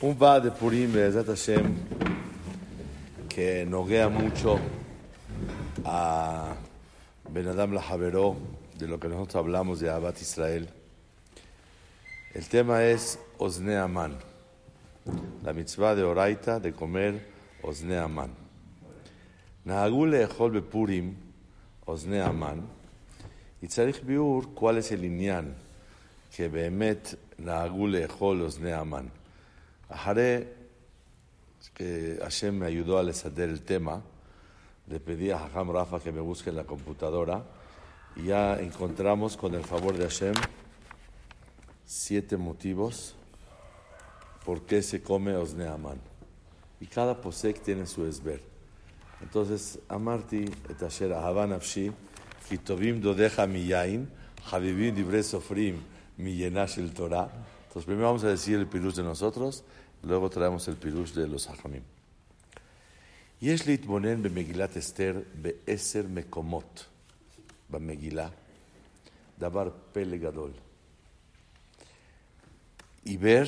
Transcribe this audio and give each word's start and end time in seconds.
Un 0.00 0.14
va 0.14 0.38
de 0.38 0.52
Purim, 0.52 0.92
Be'ezat 0.92 1.26
Hashem, 1.26 1.74
que 3.28 3.66
noguea 3.66 4.08
mucho 4.08 4.60
a 5.84 6.54
Ben 7.28 7.48
Adam 7.48 7.72
Lajaveró, 7.72 8.36
de 8.78 8.86
lo 8.86 9.00
que 9.00 9.08
nosotros 9.08 9.34
hablamos 9.34 9.80
de 9.80 9.90
Abad 9.90 10.14
Israel. 10.20 10.68
El 12.32 12.48
tema 12.48 12.84
es 12.84 13.18
Osne 13.38 13.76
Aman, 13.76 14.16
la 15.42 15.52
mitzvah 15.52 15.96
de 15.96 16.04
Oraita 16.04 16.60
de 16.60 16.72
comer 16.72 17.26
Osne 17.64 17.98
Aman. 17.98 18.30
Nahagule 19.64 20.22
Echol 20.22 20.52
Bepurim, 20.52 21.16
Osne 21.86 22.22
Aman, 22.22 22.62
y 23.60 23.66
tzarich 23.66 24.04
biur, 24.04 24.54
¿cuál 24.54 24.78
es 24.78 24.92
el 24.92 25.04
inyan? 25.04 25.56
Que 26.36 26.48
Behemet 26.48 27.18
Nahagule 27.38 28.04
Echol 28.04 28.42
Osne 28.42 28.72
Ajaré, 29.88 30.54
que 31.74 32.18
Hashem 32.20 32.58
me 32.58 32.66
ayudó 32.66 32.98
a 32.98 33.02
lesader 33.02 33.48
el 33.48 33.62
tema, 33.62 34.02
le 34.88 35.00
pedí 35.00 35.30
a 35.30 35.38
Hajam 35.38 35.70
Rafa 35.70 36.00
que 36.00 36.12
me 36.12 36.20
busque 36.20 36.50
en 36.50 36.56
la 36.56 36.64
computadora 36.64 37.44
y 38.16 38.24
ya 38.24 38.58
encontramos 38.58 39.36
con 39.36 39.54
el 39.54 39.64
favor 39.64 39.96
de 39.96 40.04
Hashem 40.04 40.34
siete 41.84 42.36
motivos 42.36 43.14
por 44.44 44.62
qué 44.62 44.82
se 44.82 45.02
come 45.02 45.36
Osne 45.36 45.68
Aman. 45.68 46.00
Y 46.80 46.86
cada 46.86 47.20
posek 47.20 47.60
tiene 47.60 47.86
su 47.86 48.06
esber. 48.06 48.40
Entonces, 49.20 49.78
Amarti 49.88 50.44
et 50.70 50.82
asher 50.82 51.12
ahavan 51.12 51.50
nafshi, 51.50 51.90
ki 52.48 52.58
tovim 52.58 53.00
dodeja 53.02 53.46
mi 53.46 53.66
yain, 53.66 54.08
habibim 54.50 54.94
dibre 54.94 55.22
sofrim 55.22 55.82
mi 56.16 56.36
yenash 56.36 56.78
el 56.78 56.92
Torah. 56.94 57.28
Entonces, 57.66 57.84
primero 57.84 58.06
vamos 58.06 58.24
a 58.24 58.28
decir 58.28 58.58
el 58.58 58.66
pirush 58.66 58.94
de 58.94 59.02
nosotros, 59.02 59.64
luego 60.03 60.29
traemos 60.29 60.67
el 60.67 60.75
pirush 60.75 61.13
de 61.13 61.27
los 61.27 61.47
hajamim. 61.47 61.83
יש 63.41 63.67
להתבונן 63.67 64.23
במגילת 64.23 64.77
אסתר 64.77 65.21
בעשר 65.41 66.03
מקומות 66.09 66.85
במגילה, 67.69 68.29
דבר 69.39 69.69
פלא 69.91 70.17
גדול. 70.17 70.51
Y 73.05 73.17
ver 73.17 73.47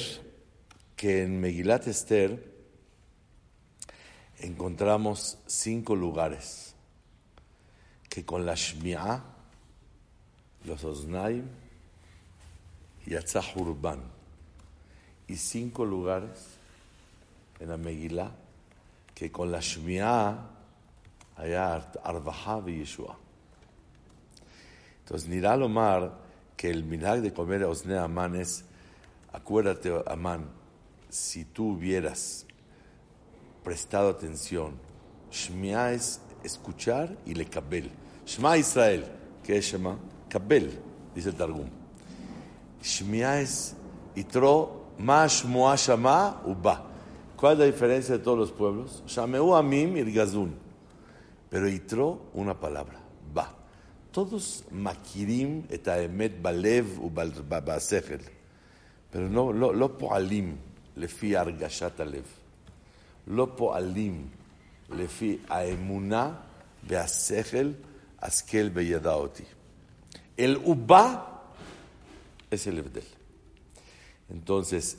que 0.98 1.24
en 1.24 1.40
Megilat 1.40 1.88
Esther 1.88 2.44
encontramos 4.40 5.38
cinco 5.48 5.96
lugares 5.96 6.76
que 8.10 8.26
con 8.26 8.46
la 8.46 8.56
Shmi'a, 8.56 9.24
los 10.66 10.84
Osnaim 10.84 11.46
y 13.08 13.16
Atzahurban, 13.16 14.02
y 15.31 15.37
cinco 15.37 15.85
lugares 15.85 16.59
en 17.61 17.69
la 17.69 17.77
Megilá 17.77 18.33
que 19.15 19.31
con 19.31 19.53
la 19.53 19.61
Shmi'a 19.61 20.39
haya 21.37 21.75
Arbaha 22.03 22.63
y 22.67 22.79
Yeshua. 22.79 23.17
Entonces, 25.01 25.29
Nirá 25.29 25.57
Lomar, 25.57 26.19
que 26.57 26.69
el 26.69 26.85
minhag 26.85 27.21
de 27.21 27.33
comer 27.33 27.65
Osne 27.65 27.97
Amán 27.97 28.35
es, 28.35 28.65
acuérdate, 29.33 30.03
Amán, 30.07 30.49
si 31.09 31.45
tú 31.45 31.75
hubieras 31.75 32.47
prestado 33.63 34.09
atención, 34.09 34.75
Shmi'a 35.31 35.93
es 35.93 36.21
escuchar 36.43 37.17
y 37.25 37.35
le 37.35 37.47
kabel. 37.47 37.91
Shema 38.27 38.59
Israel, 38.59 39.05
¿qué 39.45 39.59
es 39.59 39.65
Shema? 39.67 39.97
Kabel, 40.29 40.79
dice 41.15 41.29
el 41.29 41.35
Targum. 41.37 41.69
Shmi'a 42.83 43.41
es 43.41 43.77
Itro, 44.15 44.80
Ma 44.99 45.27
Shmoa 45.27 45.77
Shama 45.77 46.43
Uba. 46.45 46.87
¿Cuál 47.37 47.55
es 47.55 47.59
la 47.59 47.65
diferencia 47.65 48.19
de 48.19 48.23
todos 48.23 48.39
los 48.39 48.53
pueblos? 48.53 49.03
Shameu 49.07 49.55
Amim 49.55 49.97
Irgazun. 49.97 50.55
Pero 51.49 51.69
Itro, 51.69 52.27
una 52.35 52.55
palabra, 52.59 53.01
va. 53.37 53.55
Todos 54.13 54.65
makirim 54.71 55.63
et 55.71 55.89
האמת 55.89 56.43
בלב 56.43 56.99
ובשכל. 57.01 58.23
pero 59.11 59.29
לא, 59.31 59.55
לא, 59.55 59.75
לא 59.75 59.91
פועלים 59.99 60.57
לפי 60.97 61.37
הרגשת 61.37 62.01
הלב. 62.01 62.25
לא 63.27 63.49
פועלים 63.57 64.29
לפי 64.91 65.39
האמונה 65.49 66.33
והשכל, 66.89 67.71
השכל 68.23 68.69
בידע. 68.69 69.15
El 70.39 70.57
uba 70.65 71.05
es 72.51 72.67
el 72.67 72.79
Ebdel. 72.79 73.20
Entonces, 74.31 74.99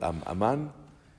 Amán 0.00 0.72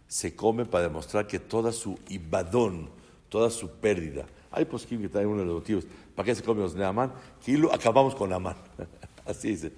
se 0.08 0.36
come 0.36 0.66
para 0.66 0.86
demostrar 0.86 1.28
que 1.28 1.40
toda 1.40 1.72
su 1.72 2.00
ibadón, 2.10 2.90
toda 3.30 3.50
su 3.50 3.70
pérdida. 3.70 4.26
Hay 4.52 4.66
posquín 4.66 5.02
que 5.02 5.10
trae 5.10 5.26
uno 5.26 5.42
de 5.42 5.46
los 5.46 5.56
motivos. 5.56 5.86
¿Para 6.16 6.26
qué 6.26 6.36
se 6.36 6.44
come 6.44 6.62
los 6.62 6.74
de 6.74 6.84
Amán? 6.84 7.14
Que 7.46 7.62
acabamos 7.72 8.16
con 8.16 8.34
Amán. 8.34 8.56
Así 9.26 9.50
dice. 9.50 9.72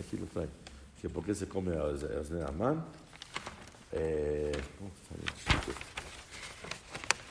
Aquí 0.00 0.16
lo 0.16 0.26
trae. 0.26 0.48
Que 1.00 1.08
¿Por 1.08 1.24
qué 1.24 1.34
se 1.34 1.46
come 1.46 1.76
los 1.76 2.30
de 2.30 2.44
Amán? 2.44 2.84
Eh, 3.92 4.52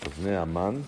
los 0.05 0.23
de 0.23 0.37
Amán. 0.37 0.83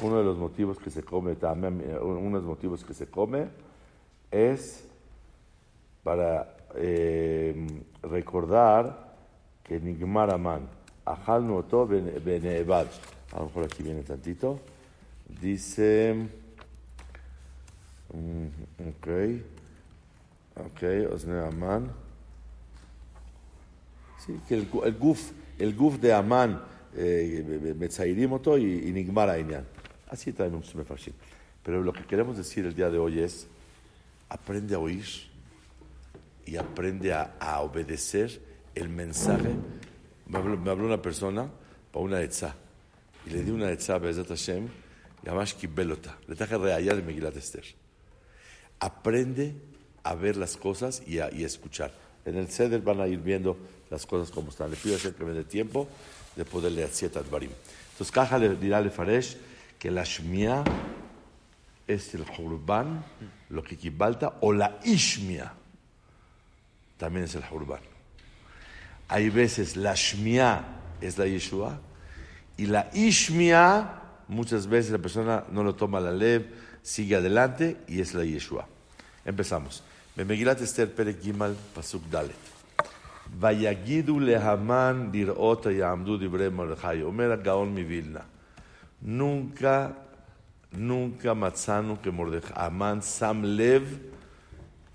Uno 0.00 0.18
de 0.18 0.24
los 0.24 0.36
motivos 0.36 0.78
que 0.78 0.90
se 0.90 1.04
come, 1.04 1.36
también, 1.36 1.82
uno 2.00 2.38
de 2.38 2.42
los 2.42 2.44
motivos 2.44 2.84
que 2.84 2.94
se 2.94 3.06
come 3.06 3.48
es 4.30 4.84
para 6.02 6.53
eh, 6.76 7.66
recordar 8.02 9.14
que 9.62 9.80
Nigmar 9.80 10.30
Amán, 10.30 10.68
Ajal 11.04 11.46
Noto 11.46 11.86
Benevad. 11.86 12.86
A 13.32 13.38
lo 13.38 13.46
mejor 13.46 13.64
aquí 13.64 13.82
viene 13.82 14.02
tantito. 14.02 14.60
Dice. 15.40 16.28
Ok. 18.12 19.08
Ok, 20.56 21.12
Osne 21.12 21.40
Amán. 21.40 21.90
Sí, 24.24 24.38
que 24.48 24.54
el, 24.54 24.68
el 24.84 24.94
guf, 24.94 25.32
el 25.58 25.74
guf 25.74 25.98
de 25.98 26.12
Amán, 26.12 26.62
eh, 26.94 27.44
y, 28.56 28.88
y 28.88 28.92
Nigmar 28.92 29.30
Ainian. 29.30 29.66
Así 30.08 30.32
también 30.32 30.62
un 30.62 30.78
mefarshim. 30.78 31.12
Pero 31.62 31.82
lo 31.82 31.92
que 31.92 32.04
queremos 32.04 32.36
decir 32.36 32.64
el 32.66 32.74
día 32.74 32.88
de 32.88 32.98
hoy 32.98 33.18
es: 33.20 33.48
aprende 34.28 34.74
a 34.74 34.78
oír 34.78 35.04
y 36.46 36.56
aprende 36.56 37.12
a, 37.12 37.36
a 37.40 37.60
obedecer 37.60 38.40
el 38.74 38.88
mensaje. 38.88 39.50
Me 40.26 40.38
habló, 40.38 40.56
me 40.56 40.70
habló 40.70 40.86
una 40.86 41.00
persona 41.00 41.50
para 41.92 42.04
una 42.04 42.20
etzá. 42.20 42.54
Y 43.26 43.30
le 43.30 43.42
di 43.42 43.50
una 43.50 43.70
etzá 43.70 43.94
a 43.94 43.98
Bezat 43.98 44.28
Hashem, 44.28 44.68
y 45.24 45.28
además 45.28 45.54
Kibelota. 45.54 46.18
Le 46.28 46.34
traje 46.34 46.58
reallá 46.58 46.94
de 46.94 47.02
Megilat 47.02 47.36
Esther. 47.36 47.64
Aprende 48.80 49.54
a 50.02 50.14
ver 50.14 50.36
las 50.36 50.56
cosas 50.56 51.02
y 51.06 51.18
a, 51.18 51.32
y 51.32 51.44
a 51.44 51.46
escuchar. 51.46 51.92
En 52.24 52.36
el 52.36 52.50
Seder 52.50 52.80
van 52.80 53.00
a 53.00 53.06
ir 53.06 53.18
viendo 53.18 53.56
las 53.90 54.04
cosas 54.06 54.30
como 54.30 54.50
están. 54.50 54.70
Le 54.70 54.76
pido 54.76 54.96
Hashem 54.96 55.14
que 55.14 55.24
me 55.24 55.32
dé 55.32 55.44
tiempo 55.44 55.88
de 56.36 56.44
poderle 56.44 56.84
hacer 56.84 57.16
Advarim. 57.16 57.50
Entonces, 57.92 58.12
Caja 58.12 58.38
le 58.38 58.56
dirá 58.56 58.78
a 58.78 58.90
Faresh 58.90 59.36
que 59.78 59.90
la 59.90 60.04
Shmia 60.04 60.64
es 61.86 62.14
el 62.14 62.24
Hurban, 62.38 63.04
lo 63.50 63.62
que 63.62 63.76
equivalta, 63.76 64.38
o 64.40 64.52
la 64.52 64.80
Ishmia 64.84 65.52
también 66.96 67.24
es 67.24 67.34
el 67.34 67.42
Hurban. 67.50 67.80
Hay 69.08 69.30
veces 69.30 69.76
la 69.76 69.94
Shmia 69.94 70.64
es 71.00 71.18
la 71.18 71.26
Yeshua 71.26 71.78
y 72.56 72.66
la 72.66 72.90
Ishmia, 72.94 74.00
muchas 74.28 74.66
veces 74.66 74.92
la 74.92 74.98
persona 74.98 75.44
no 75.50 75.62
lo 75.62 75.74
toma 75.74 76.00
la 76.00 76.12
lev, 76.12 76.46
sigue 76.82 77.16
adelante 77.16 77.76
y 77.88 78.00
es 78.00 78.14
la 78.14 78.24
Yeshua. 78.24 78.66
Empezamos. 79.24 79.82
Megilat 80.16 80.60
Esther 80.60 80.94
Perek 80.94 81.20
Gimal 81.20 81.56
Pasuk 81.74 82.02
Dalet. 82.10 82.36
Vayagidu 83.40 84.20
lehaman 84.20 85.10
dirot 85.10 85.64
yamdu 85.66 86.18
dibre 86.18 86.50
Mordechai. 86.50 87.02
Omer 87.02 87.36
Gaon 87.42 87.74
mi 87.74 87.82
Vilna. 87.82 88.24
Nunca, 89.02 89.96
nunca 90.70 91.34
matzanu 91.34 92.00
que 92.00 92.10
Mordechai, 92.10 92.52
Amán 92.54 93.02
sam 93.02 93.42
lev 93.42 93.82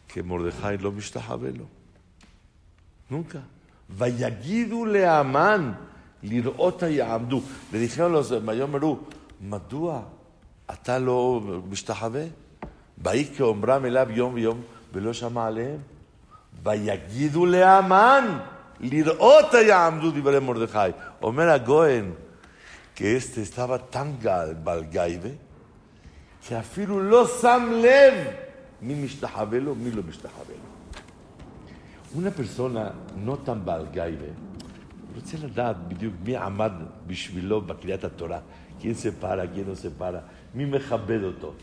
que 0.07 0.23
Mordechai 0.23 0.77
lo 0.77 0.91
mishtahabelo. 0.91 1.78
Nunca. 3.11 3.39
Vayagidu 3.89 4.85
lehaman 4.85 5.61
לראות 6.23 6.83
יעמדו. 6.83 7.41
ודיכאו 7.71 8.09
לו, 8.09 8.21
היום 8.47 8.75
אמרו, 8.75 8.99
מדוע 9.41 10.01
אתה 10.73 10.99
לא 10.99 11.41
משתחווה? 11.69 12.23
ויהי 12.97 13.25
כאומרם 13.37 13.85
אליו 13.85 14.07
יום 14.11 14.33
ויום 14.33 14.61
ולא 14.93 15.13
שמע 15.13 15.47
עליהם. 15.47 15.77
ויגידו 16.63 17.45
להמן, 17.45 18.39
לראות 18.79 19.53
יעמדו 19.53 20.11
דברי 20.11 20.39
מרדכי. 20.39 20.77
אומר 21.21 21.49
הגויין, 21.49 22.13
que 22.95 23.15
este 23.15 23.41
estaba 23.41 23.79
tan 23.79 24.07
balgaive, 24.63 25.31
que 26.47 26.53
אפילו 26.59 26.99
לא 26.99 27.27
שם 27.41 27.71
לב 27.73 28.13
מי 28.81 28.93
משתחווה 29.05 29.59
לו, 29.59 29.75
מי 29.75 29.91
לא 29.91 30.03
משתחווה 30.09 30.55
לו. 30.55 30.68
una 32.14 32.30
persona 32.30 32.92
no 33.16 33.36
tan 33.36 33.64
balgaibe, 33.64 34.32
רוצה 35.14 35.36
לדעת 35.36 35.76
בדיוק 35.88 36.14
מי 36.24 36.36
עמד 36.36 36.72
בשבילו 37.06 37.60
בקריאת 37.60 38.04
התורה, 38.04 38.40
quién 38.80 38.94
se 38.94 39.12
para, 39.22 39.46
quién 39.54 39.66
no 39.66 39.76
se 39.76 40.00
para, 40.00 40.20
מי 40.54 40.64
מכבד 40.64 41.22
אותו. 41.22 41.54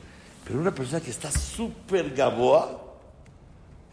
Pero 0.46 0.60
una 0.60 0.72
persona 0.72 1.00
que 1.00 1.12
está 1.12 1.30
súper 1.32 2.08
גבוה, 2.16 2.68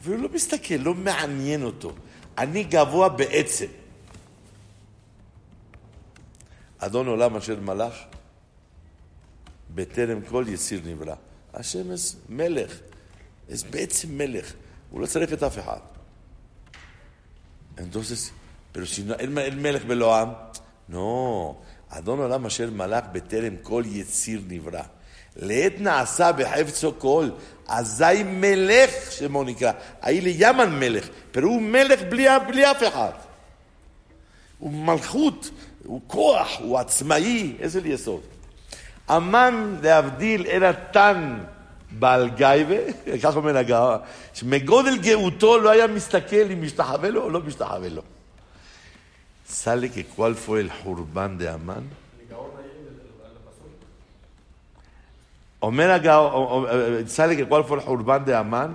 והוא 0.02 0.18
לא 0.18 0.28
מסתכל, 0.34 0.74
לא 0.74 0.94
מעניין 0.94 1.62
אותו. 1.62 1.92
אני 2.38 2.64
גבוה 2.64 3.08
בעצם. 3.08 3.66
אדון 6.78 7.06
עולם 7.06 7.36
אשר 7.36 7.60
מלך, 7.60 7.94
בטרם 9.74 10.20
כל 10.22 10.44
יציר 10.48 10.80
נברא. 10.84 11.14
השם 11.54 11.90
es 11.90 12.16
מלך, 12.28 12.72
es 13.50 13.66
בעצם 13.70 14.18
מלך. 14.18 14.52
הוא 14.90 15.00
לא 15.00 15.06
צריך 15.06 15.32
את 15.32 15.42
אף 15.42 15.58
אחד. 15.58 15.91
Entonces, 17.77 18.33
pero 18.71 18.85
si 18.85 19.03
no, 19.03 19.15
el, 19.15 19.37
el 19.37 19.57
melech 19.57 19.85
beloam, 19.85 20.35
no, 20.89 21.55
אדון 21.97 22.19
עולם 22.19 22.45
אשר 22.45 22.69
מלך 22.71 23.03
בטרם 23.11 23.55
כל 23.61 23.83
יציר 23.85 24.41
נברא. 24.47 24.83
לעת 25.35 25.73
נעשה 25.79 26.31
בחפצו 26.31 26.99
כל, 26.99 27.29
אזי 27.67 28.23
מלך 28.25 29.11
שמו 29.11 29.43
נקרא. 29.43 29.71
האלה 30.01 30.29
ימן 30.33 30.79
מלך, 30.79 31.07
הוא 31.43 31.61
מלך 31.61 32.01
בלי, 32.09 32.27
בלי 32.47 32.71
אף 32.71 32.83
אחד. 32.87 33.11
הוא 34.59 34.71
מלכות, 34.71 35.49
הוא 35.83 36.01
כוח, 36.07 36.59
הוא 36.59 36.79
עצמאי, 36.79 37.55
איזה 37.59 37.81
יסוד. 37.85 38.21
המן 39.07 39.75
להבדיל 39.81 40.47
אלא 40.47 40.71
תן 40.91 41.37
בעל 41.99 42.29
גייבה, 42.29 42.75
כך 43.23 43.35
אומר 43.35 43.57
הגאווה, 43.57 43.97
שמגודל 44.33 44.97
גאותו 44.97 45.57
לא 45.57 45.69
היה 45.69 45.87
מסתכל 45.87 46.51
אם 46.53 46.61
משתחווה 46.61 47.09
לו 47.09 47.23
או 47.23 47.29
לא 47.29 47.39
משתחווה 47.39 47.89
לו. 47.89 48.01
sale 49.53 49.89
que 49.89 50.03
cuál 50.03 50.33
de 51.37 51.47
Amán. 51.47 51.83
אומר 55.61 55.91
הגאו, 55.91 56.65
sale 57.07 57.35
que 57.35 57.45
cuál 57.45 57.63
fue 57.63 57.79
de 58.25 58.33
Amán, 58.33 58.71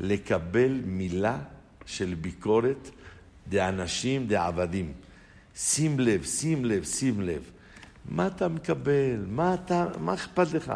לקבל 0.00 0.80
מילה 0.84 1.38
של 1.86 2.14
ביקורת 2.14 2.90
דאנשים, 3.48 4.26
דעבדים. 4.26 4.92
שים 5.56 6.00
לב, 6.00 6.24
שים 6.24 6.64
לב, 6.64 6.84
שים 6.84 7.20
לב. 7.20 7.50
מה 8.08 8.26
אתה 8.26 8.48
מקבל? 8.48 9.24
מה, 9.28 9.54
אתה, 9.54 9.86
מה 10.00 10.14
אכפת 10.14 10.52
לך? 10.52 10.72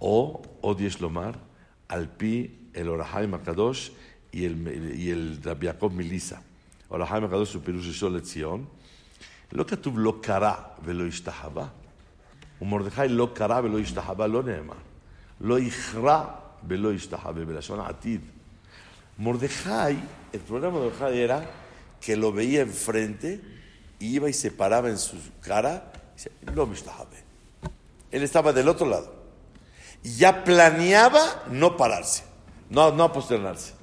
או, 0.00 0.42
עוד 0.60 0.80
יש 0.80 1.00
לומר, 1.00 1.30
על 1.88 2.06
פי 2.16 2.48
אל 2.76 2.88
אור 2.88 3.00
החיים 3.00 3.34
הקדוש, 3.34 3.90
y 4.32 4.38
el 4.38 5.48
רבי 5.48 5.66
יעקב 5.66 5.90
מליסה. 5.94 6.36
אור 6.90 7.02
החיים 7.02 7.24
הקדוש 7.24 7.54
הוא 7.54 7.62
פירוש 7.64 7.88
ראשון 7.88 8.14
לציון. 8.14 8.64
לא 9.52 9.64
כתוב 9.64 9.98
לא 9.98 10.18
קרא 10.22 10.54
ולא 10.84 11.06
השתחווה. 11.06 11.66
ומרדכי 12.62 13.08
לא 13.08 13.28
קרא 13.34 13.60
ולא 13.64 13.78
השתחווה 13.78 14.26
לא 14.26 14.42
נאמר. 14.42 14.74
לא 15.40 15.60
יכרע 15.60 16.24
ולא 16.68 16.92
השתחווה, 16.92 17.44
בלשון 17.44 17.80
עתיד. 17.80 18.20
Mordejai, 19.18 19.96
el 20.34 20.40
problema 20.40 20.78
de 20.78 20.84
Mordejai 20.84 21.18
era 21.18 21.50
que 22.02 22.16
lo 22.16 22.32
veía 22.32 22.60
enfrente, 22.60 23.40
iba 23.98 24.28
y 24.28 24.34
se 24.34 24.50
paraba 24.50 24.90
en 24.90 24.98
su 24.98 25.16
cara, 25.40 25.90
y 26.12 26.16
dice, 26.16 26.30
no 26.54 26.66
me 26.66 26.76
Él 28.10 28.22
estaba 28.22 28.52
del 28.52 28.68
otro 28.68 28.86
lado. 28.86 29.19
Y 30.02 30.16
ya 30.16 30.44
planeaba 30.44 31.44
no 31.50 31.76
pararse, 31.76 32.24
no, 32.70 32.92
no 32.92 33.12
posternarse. 33.12 33.74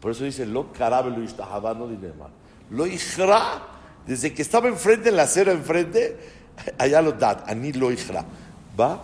Por 0.00 0.12
eso 0.12 0.24
dice, 0.24 0.46
lo 0.46 0.72
carabe 0.72 1.10
lo 1.10 1.22
ishtahaba, 1.22 1.74
no 1.74 1.86
dice 1.86 2.12
mal. 2.18 2.30
Lo 2.70 2.86
ihra, 2.86 3.62
desde 4.06 4.32
que 4.32 4.42
estaba 4.42 4.68
enfrente, 4.68 5.10
en 5.10 5.16
la 5.16 5.24
acera 5.24 5.52
enfrente, 5.52 6.16
allá 6.78 7.02
lo 7.02 7.12
dat, 7.12 7.48
ani 7.48 7.72
lo 7.72 7.90
ihra. 7.90 8.24
Va, 8.76 8.98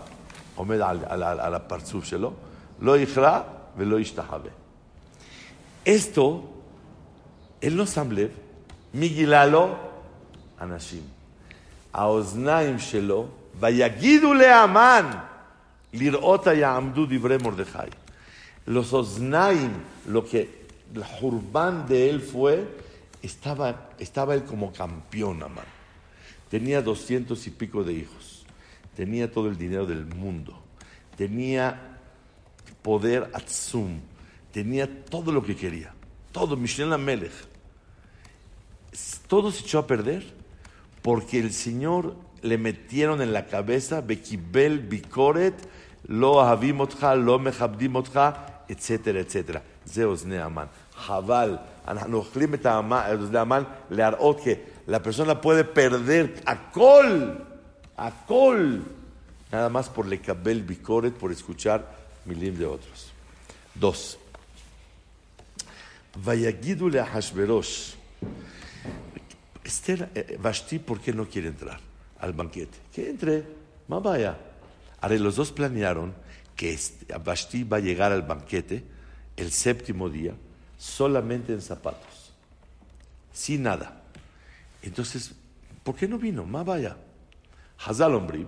עומד 0.57 0.81
על, 0.81 0.99
על, 1.07 1.23
על, 1.23 1.41
על 1.41 1.55
הפרצוף 1.55 2.05
שלו, 2.05 2.33
לא 2.81 2.99
יכרע 2.99 3.41
ולא 3.77 4.01
ישתחווה. 4.01 4.51
Esto, 5.87 6.43
él 7.63 7.77
no 7.79 7.87
שם 7.87 8.13
לב, 8.13 8.31
מי 8.95 9.09
גילה 9.09 9.47
לו? 9.47 9.75
אנשים. 10.61 11.03
האוזניים 11.93 12.79
שלו, 12.79 13.27
ויגידו 13.61 14.35
לאמן, 14.35 15.11
Lirota 15.94 16.54
Yahamdu 16.54 17.06
Dibre 17.08 17.38
Mordejai. 17.38 17.90
Los 18.66 18.94
Osnaim, 18.94 19.72
lo 20.08 20.26
que 20.26 20.62
el 20.94 21.04
jurbán 21.04 21.88
de 21.88 22.10
él 22.10 22.22
fue, 22.22 22.68
estaba, 23.22 23.90
estaba 24.00 24.34
él 24.36 24.44
como 24.44 24.72
campeón, 24.72 25.44
Amán. 25.44 25.66
Tenía 26.50 26.82
doscientos 26.82 27.48
y 27.48 27.52
pico 27.52 27.84
de 27.84 27.94
hijos. 27.94 28.46
Tenía 28.96 29.32
todo 29.32 29.48
el 29.48 29.58
dinero 29.58 29.86
del 29.86 30.06
mundo. 30.06 30.60
Tenía 31.18 31.98
poder 32.82 33.30
Atsum. 33.34 34.00
Tenía 34.52 35.06
todo 35.06 35.32
lo 35.32 35.44
que 35.44 35.56
quería. 35.56 35.94
Todo, 36.32 36.58
Mishnah 36.58 36.98
Melech. 36.98 37.32
Todo 39.28 39.52
se 39.52 39.64
echó 39.64 39.80
a 39.80 39.88
perder 39.88 40.26
porque 41.02 41.40
el 41.40 41.54
Señor 41.54 42.16
le 42.42 42.58
metieron 42.58 43.22
en 43.22 43.34
la 43.34 43.46
cabeza 43.46 44.02
Bekibel 44.02 44.80
Bikoret 44.80 45.56
lo 46.09 46.41
ahavimotcha, 46.41 47.15
lo 47.15 47.39
mechabdimotcha, 47.39 48.65
etcétera, 48.69 49.21
etcétera. 49.21 49.63
Zeos 49.87 50.25
Neaman. 50.25 50.69
Jabal, 51.07 51.59
אנחנו 51.89 52.17
אוכלים 52.17 52.55
את 52.55 52.67
המן 52.67 53.63
להראות 53.91 54.41
que 54.41 54.55
la 54.89 54.99
persona 54.99 55.41
puede 55.41 55.65
perder 55.65 56.27
הכל, 56.47 57.31
הכל, 57.97 58.79
nada 59.53 59.69
más 59.69 59.89
por 59.89 60.07
לקבל 60.07 60.61
ביקורת, 60.61 61.13
por 61.19 61.31
escuchar 61.31 61.79
מילים 62.27 62.57
de 62.59 62.67
otros. 62.67 63.11
dos. 63.77 64.17
ויגידו 66.25 66.89
לאחשוורוש, 66.89 67.97
Esther, 69.65 70.09
Vashti, 70.41 70.79
¿por 70.79 71.01
qué 71.01 71.13
no 71.13 71.27
quiere 71.27 71.49
entrar 71.49 71.81
al 72.21 72.33
banquete? 72.33 72.79
Que 72.95 73.11
entre, 73.11 73.43
más 73.89 74.03
vaya. 74.03 74.37
Ahora, 75.02 75.18
los 75.18 75.36
dos 75.36 75.52
planearon 75.52 76.14
que 76.56 76.78
Vashti 77.24 77.64
va 77.64 77.78
a 77.78 77.80
llegar 77.80 78.12
al 78.12 78.22
banquete 78.22 78.84
el 79.36 79.52
séptimo 79.52 80.10
día 80.10 80.34
solamente 80.78 81.54
en 81.54 81.62
zapatos, 81.62 82.34
sin 83.34 83.64
nada. 83.64 84.02
Entonces, 84.82 85.34
¿por 85.84 85.96
qué 85.96 86.08
no 86.08 86.18
vino? 86.18 86.44
Más 86.44 86.66
vaya. 86.66 86.98
Hazal 87.86 88.16
Ombrim, 88.16 88.48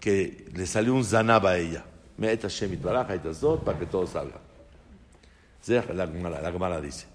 que 0.00 0.48
le 0.54 0.66
salió 0.66 0.94
un 0.94 1.04
zanaba 1.04 1.50
a 1.50 1.58
ella. 1.58 1.84
Me 2.16 2.30
eta 2.30 2.48
shemit 2.48 2.80
baraja 2.80 3.16
y 3.16 3.20
para 3.64 3.78
que 3.78 3.86
todo 3.86 4.06
salga. 4.06 4.40
La 5.66 6.52
Gemara 6.52 6.80
dice. 6.80 7.06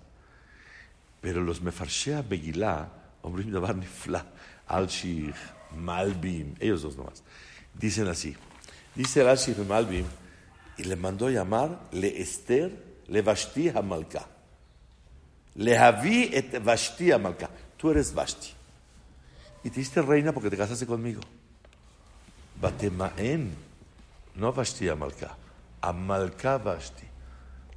Pero 1.21 1.41
los 1.41 1.61
mefarshea 1.61 2.21
begilá, 2.21 2.89
Ombrim 3.21 3.51
davar 3.51 3.75
nifla, 3.75 4.25
al 4.67 4.89
malbim, 5.75 6.55
ellos 6.59 6.81
dos 6.81 6.95
nomás, 6.95 7.23
dicen 7.73 8.07
así. 8.07 8.35
Dice 8.97 9.21
al 9.21 9.37
malbim, 9.67 10.05
y 10.75 10.83
le 10.83 10.95
mandó 10.95 11.29
llamar 11.29 11.79
le 11.91 12.19
Esther 12.19 12.71
le 13.07 13.21
Vashti 13.21 13.69
Hamalka. 13.69 14.25
Lehavi 15.55 16.31
et 16.33 16.57
Vashti 16.59 17.11
Amalka. 17.11 17.47
Tú 17.77 17.91
eres 17.91 18.11
Vashti. 18.11 18.53
Y 19.63 19.69
te 19.69 19.79
diste 19.79 20.01
reina 20.01 20.33
porque 20.33 20.49
te 20.49 20.57
casaste 20.57 20.87
conmigo. 20.87 21.21
Batemaen. 22.59 23.53
No 24.33 24.51
Vashti 24.51 24.89
Amalka. 24.89 25.37
Amalka 25.79 26.57
Vashti. 26.57 27.05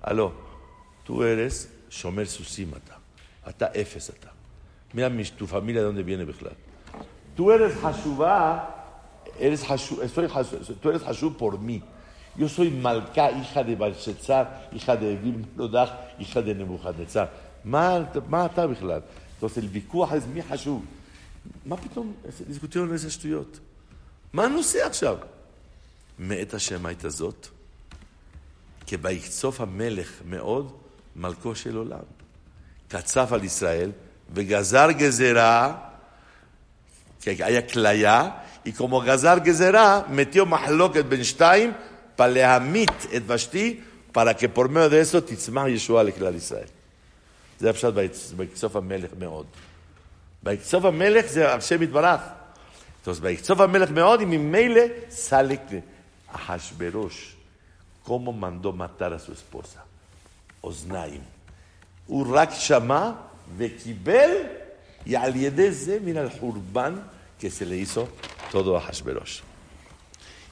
Aló. 0.01 0.33
Tú 1.05 1.23
eres 1.23 1.69
Shomer 1.91 2.29
Susimata. 2.29 2.99
Ata 3.45 3.73
Efesata. 3.75 4.33
Mira 4.95 5.11
tu 5.37 5.47
familia 5.47 5.83
de 5.83 5.87
dónde 5.87 6.03
viene 6.03 6.25
Bejlat. 6.25 6.57
Tú 7.37 7.51
eres 7.53 7.75
Hashubá. 7.83 8.80
Eres 9.39 9.63
Hashu, 9.69 9.97
soy 10.09 10.27
Hashu, 10.29 10.75
tú 10.81 10.91
eres 10.91 11.03
Hashu 11.03 11.37
por 11.37 11.59
mí. 11.59 11.83
Yo 12.37 12.49
soy 12.49 12.71
Malka, 12.71 13.31
hija 13.31 13.65
de 13.65 13.75
Balshetzar, 13.75 14.69
hija 14.73 14.97
de 14.97 15.13
Evil 15.13 15.45
hija 16.19 16.43
de 16.43 16.55
Nebuchadnezzar. 16.55 17.29
מה, 17.65 17.99
מה 18.29 18.47
אתה 18.47 18.67
בכלל? 18.67 19.01
זאת 19.41 19.57
אומרת, 19.57 19.71
ויכוח 19.73 20.13
אז 20.13 20.27
מי 20.27 20.43
חשוב? 20.43 20.85
מה 21.67 21.77
פתאום 21.77 22.13
דיסקוטרו 22.47 22.83
על 22.83 22.93
איזה 22.93 23.11
שטויות? 23.11 23.59
מה 24.33 24.45
הנושא 24.45 24.87
עכשיו? 24.87 25.17
מאת 26.19 26.55
השמית 26.55 27.05
הזאת, 27.05 27.47
כי 28.87 28.97
ויקצוף 29.03 29.61
המלך 29.61 30.09
מאוד 30.25 30.73
מלכו 31.17 31.55
של 31.55 31.77
עולם. 31.77 32.05
קצף 32.89 33.33
על 33.33 33.45
ישראל 33.45 33.91
וגזר 34.35 34.91
גזרה, 34.91 35.77
היה 37.27 37.63
כליה, 37.63 38.31
y 38.65 38.73
como 38.73 39.01
gazar 39.01 39.43
gezerá, 39.43 40.07
metió 40.09 40.47
מחלוקת 40.47 41.05
בין 41.05 41.25
שתיים, 41.25 41.73
para 42.17 42.27
להמית 42.27 43.07
את 43.17 43.23
ושתי, 43.27 43.81
para 44.13 44.35
que 44.35 44.49
por 44.49 44.69
medio 44.69 44.91
de 44.91 45.01
eso 45.01 45.21
תצמח 45.21 45.67
ישועה 45.69 46.03
לכלל 46.03 46.35
ישראל. 46.35 46.67
זה 47.59 47.71
הפשט 47.71 47.93
ויקצוף 48.37 48.77
המלך 48.77 49.11
מאוד. 49.19 49.47
ויקצוף 50.43 50.85
המלך 50.85 51.27
זה 51.27 51.55
השם 51.55 51.83
יתברך. 51.83 52.21
Entonces, 53.05 53.19
ויקצוף 53.21 53.61
המלך 53.61 53.91
מאוד, 53.91 54.21
y 54.21 54.25
ממילא 54.25 54.81
sale 55.11 55.57
Ahashverosh. 56.33 57.35
¿Cómo 58.05 58.33
mandó 58.33 58.73
matar 58.73 59.13
a 59.13 59.19
su 59.19 59.33
esposa? 59.33 59.85
Osnaim. 60.63 61.23
Urak 62.09 62.53
Shama, 62.53 63.31
Bekibel, 63.59 64.33
y 65.05 65.15
al 65.15 65.33
Jurban 66.41 67.03
que 67.39 67.51
se 67.51 67.65
le 67.65 67.77
hizo 67.77 68.09
todo 68.51 68.77
a 68.77 68.81
Hashverosh. 68.81 69.41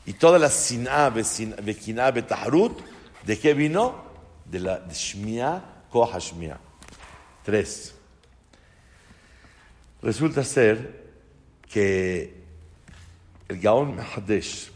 Y 0.06 0.14
toda 0.14 0.38
la 0.38 0.48
Bekin'a, 1.62 2.10
Betaharut, 2.10 2.80
¿de 3.24 3.38
qué 3.38 3.52
vino? 3.52 4.04
De 4.46 4.60
la 4.60 4.86
Shmia, 4.90 5.62
Kohashmia. 5.90 6.58
Tres. 7.44 7.94
Resulta 10.00 10.44
ser 10.44 11.08
que 11.68 12.42
el 13.48 13.60
Gaon 13.60 13.96
Mahadesh, 13.96 14.70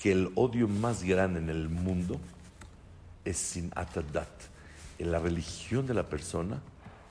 que 0.00 0.12
el 0.12 0.32
odio 0.34 0.68
más 0.68 1.02
grande 1.02 1.40
en 1.40 1.50
el 1.50 1.68
mundo 1.68 2.18
es 3.24 3.36
sin 3.36 3.70
atadat. 3.74 4.28
En 4.98 5.12
la 5.12 5.18
religión 5.18 5.86
de 5.86 5.94
la 5.94 6.08
persona 6.08 6.62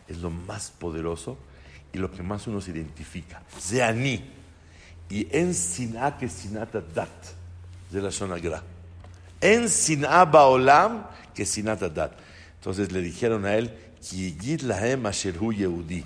es 0.08 0.18
lo 0.18 0.30
más 0.30 0.72
poderoso 0.72 1.38
y 1.94 1.98
lo 1.98 2.10
que 2.10 2.24
más 2.24 2.48
uno 2.48 2.62
se 2.62 2.72
identifica. 2.72 3.44
Zeani. 3.60 4.41
Y 5.12 5.28
en 5.32 5.54
sin'a 5.54 6.18
que 6.18 6.28
sin 6.30 6.58
atadat. 6.58 7.10
De 7.92 8.02
la 8.02 8.12
zona 8.12 8.40
gra. 8.40 8.64
En 9.42 9.68
sin'a 9.68 10.26
baolam 10.26 11.06
que 11.36 11.46
sin 11.46 11.68
atadat. 11.68 12.14
Entonces 12.58 12.92
le 12.92 13.02
dijeron 13.02 13.46
a 13.46 13.56
él, 13.56 13.72
Ki 14.02 14.58
lahem 14.64 15.06
asher 15.06 15.38
hu 15.38 15.52
yehudi. 15.54 16.04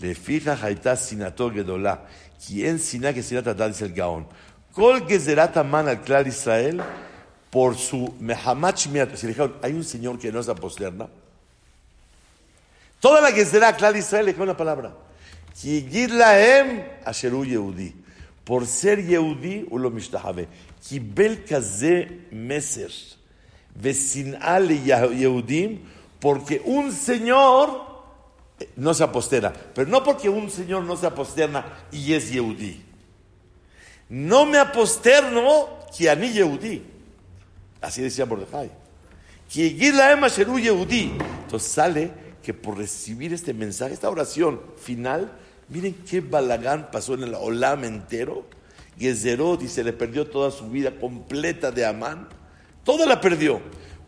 Le 0.00 0.14
fija 0.14 0.56
haita 0.56 0.96
sinato 0.96 1.50
gedolah. 1.50 2.00
Quien 2.44 2.78
sina 2.78 3.12
que 3.12 3.22
sinata 3.22 3.54
dice 3.68 3.84
el 3.84 3.92
Gaón. 3.92 4.26
Kol 4.72 5.06
gezerat 5.06 5.56
aman 5.56 5.88
al 5.88 6.02
clar 6.02 6.26
Israel 6.26 6.82
por 7.50 7.76
su 7.76 8.14
mehamat 8.20 8.76
shmiat. 8.76 9.16
Si 9.16 9.26
dijeron, 9.26 9.56
hay 9.62 9.72
un 9.72 9.84
señor 9.84 10.18
que 10.18 10.30
no 10.30 10.42
se 10.42 10.50
aposterna. 10.50 11.08
Toda 13.00 13.20
la 13.20 13.32
gezerat 13.32 13.76
clar 13.76 13.96
Israel 13.96 14.26
le 14.26 14.32
dijeron 14.32 14.50
una 14.50 14.56
palabra. 14.56 14.92
Ki 15.60 16.06
lahem 16.08 16.84
asheru 17.04 17.44
yehudi 17.44 17.94
por 18.48 18.66
ser 18.66 19.04
Yehudi, 19.04 19.66
Ulo 19.68 19.90
Mishtahabe. 19.90 20.48
Kibel 20.80 21.44
Kaze 21.44 22.28
Meser. 22.30 22.90
Vecinale 23.74 24.80
Yehudim, 24.80 25.80
porque 26.18 26.62
un 26.64 26.90
señor 26.90 27.84
eh, 28.58 28.70
no 28.76 28.94
se 28.94 29.04
apostera. 29.04 29.52
Pero 29.52 29.90
no 29.90 30.02
porque 30.02 30.30
un 30.30 30.50
señor 30.50 30.82
no 30.84 30.96
se 30.96 31.06
aposterna 31.06 31.66
y 31.92 32.14
es 32.14 32.32
Yehudi. 32.32 32.82
No 34.08 34.46
me 34.46 34.56
aposterno 34.56 35.68
que 35.94 36.08
a 36.08 36.16
mí 36.16 36.30
Yehudi. 36.32 36.82
Así 37.82 38.00
decía 38.00 38.24
Mordejai. 38.24 38.70
Entonces 41.44 41.70
sale 41.70 42.12
que 42.42 42.54
por 42.54 42.78
recibir 42.78 43.34
este 43.34 43.52
mensaje, 43.52 43.92
esta 43.92 44.08
oración 44.08 44.62
final, 44.78 45.38
miren 45.69 45.93
qué 46.09 46.21
balagán 46.21 46.89
pasó 46.91 47.13
en 47.13 47.23
el 47.23 47.35
Olam 47.35 47.83
entero. 47.83 48.45
Gezerot 48.97 49.63
y 49.63 49.67
se 49.67 49.83
le 49.83 49.91
perdió 49.91 50.27
toda 50.27 50.51
su 50.51 50.69
vida 50.69 50.91
completa 50.91 51.71
de 51.71 51.85
Amán. 51.85 52.27
Toda 52.83 53.05
la 53.05 53.19
perdió 53.19 53.59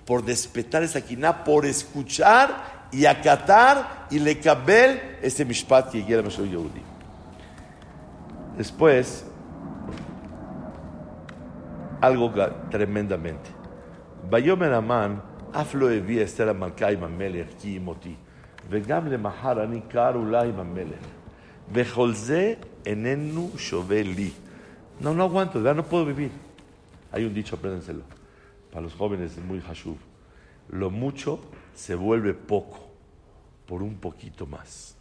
por 0.05 0.23
despetar 0.23 0.83
esa 0.83 1.01
quina, 1.01 1.43
por 1.43 1.65
escuchar 1.65 2.87
y 2.91 3.05
acatar 3.05 4.07
y 4.11 4.19
le 4.19 4.39
cabel 4.39 5.17
ese 5.21 5.43
mishpat 5.43 5.91
que 5.91 6.05
quiere 6.05 6.21
Mashiach 6.21 6.45
Yehudi. 6.45 6.81
Después, 8.57 9.25
algo 12.01 12.31
tremendamente. 12.69 13.49
ויאמר 14.29 14.73
המן, 14.73 15.15
אף 15.51 15.75
לא 15.75 15.91
הביא 15.91 16.23
אסתר 16.23 16.49
המלכה 16.49 16.89
עם 16.89 17.03
המלך 17.03 17.47
כי 17.59 17.67
אימותי, 17.67 18.15
וגם 18.69 19.07
למחר 19.07 19.63
אני 19.63 19.81
קר 19.89 20.15
אולי 20.15 20.49
עם 20.49 20.59
המלך, 20.59 21.05
Bejolze 21.72 22.58
enenu 22.84 23.52
shoveli. 23.56 24.32
No, 25.00 25.14
no 25.14 25.24
aguanto, 25.24 25.58
de 25.58 25.64
verdad 25.64 25.82
no 25.82 25.88
puedo 25.88 26.04
vivir. 26.04 26.30
Hay 27.12 27.24
un 27.24 27.34
dicho, 27.34 27.56
apréndenselo. 27.56 28.02
Para 28.70 28.82
los 28.82 28.94
jóvenes 28.94 29.36
es 29.36 29.44
muy 29.44 29.60
hashuv. 29.60 29.96
Lo 30.70 30.90
mucho 30.90 31.40
se 31.74 31.94
vuelve 31.94 32.34
poco 32.34 32.80
por 33.66 33.82
un 33.82 33.96
poquito 33.96 34.46
más. 34.46 34.96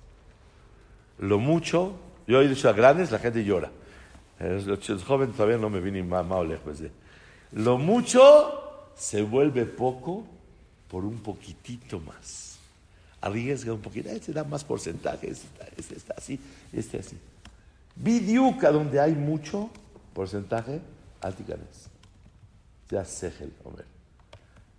Lo 1.20 1.38
mucho, 1.38 1.94
yo 2.28 2.42
he 2.42 2.48
dicho 2.48 2.70
a 2.70 2.74
grandes, 2.74 3.12
la 3.12 3.20
gente 3.20 3.44
llora. 3.44 3.72
Los 4.40 5.04
jóvenes 5.04 5.36
todavía 5.36 5.58
no 5.58 5.70
me 5.70 5.82
vienen 5.82 6.08
más, 6.08 6.26
más 6.26 6.48
lejos. 6.48 6.80
De. 6.80 6.92
Lo 7.52 7.78
mucho 7.78 8.88
se 8.96 9.22
vuelve 9.22 9.66
poco 9.66 10.26
por 10.88 11.04
un 11.04 11.20
poquitito 11.20 12.00
más. 12.00 12.49
Arriesga 13.22 13.74
un 13.74 13.82
poquito, 13.82 14.10
este 14.10 14.32
da 14.32 14.44
más 14.44 14.64
porcentaje, 14.64 15.30
este, 15.30 15.96
está 15.96 16.14
así, 16.18 16.40
este 16.72 17.00
así. 17.00 17.18
Vidiuca, 17.96 18.72
donde 18.72 19.00
hay 19.00 19.14
mucho 19.14 19.70
porcentaje, 20.14 20.80
alticanes. 21.22 21.90
Ya 22.90 23.04
segel, 23.04 23.52
hombre. 23.64 23.84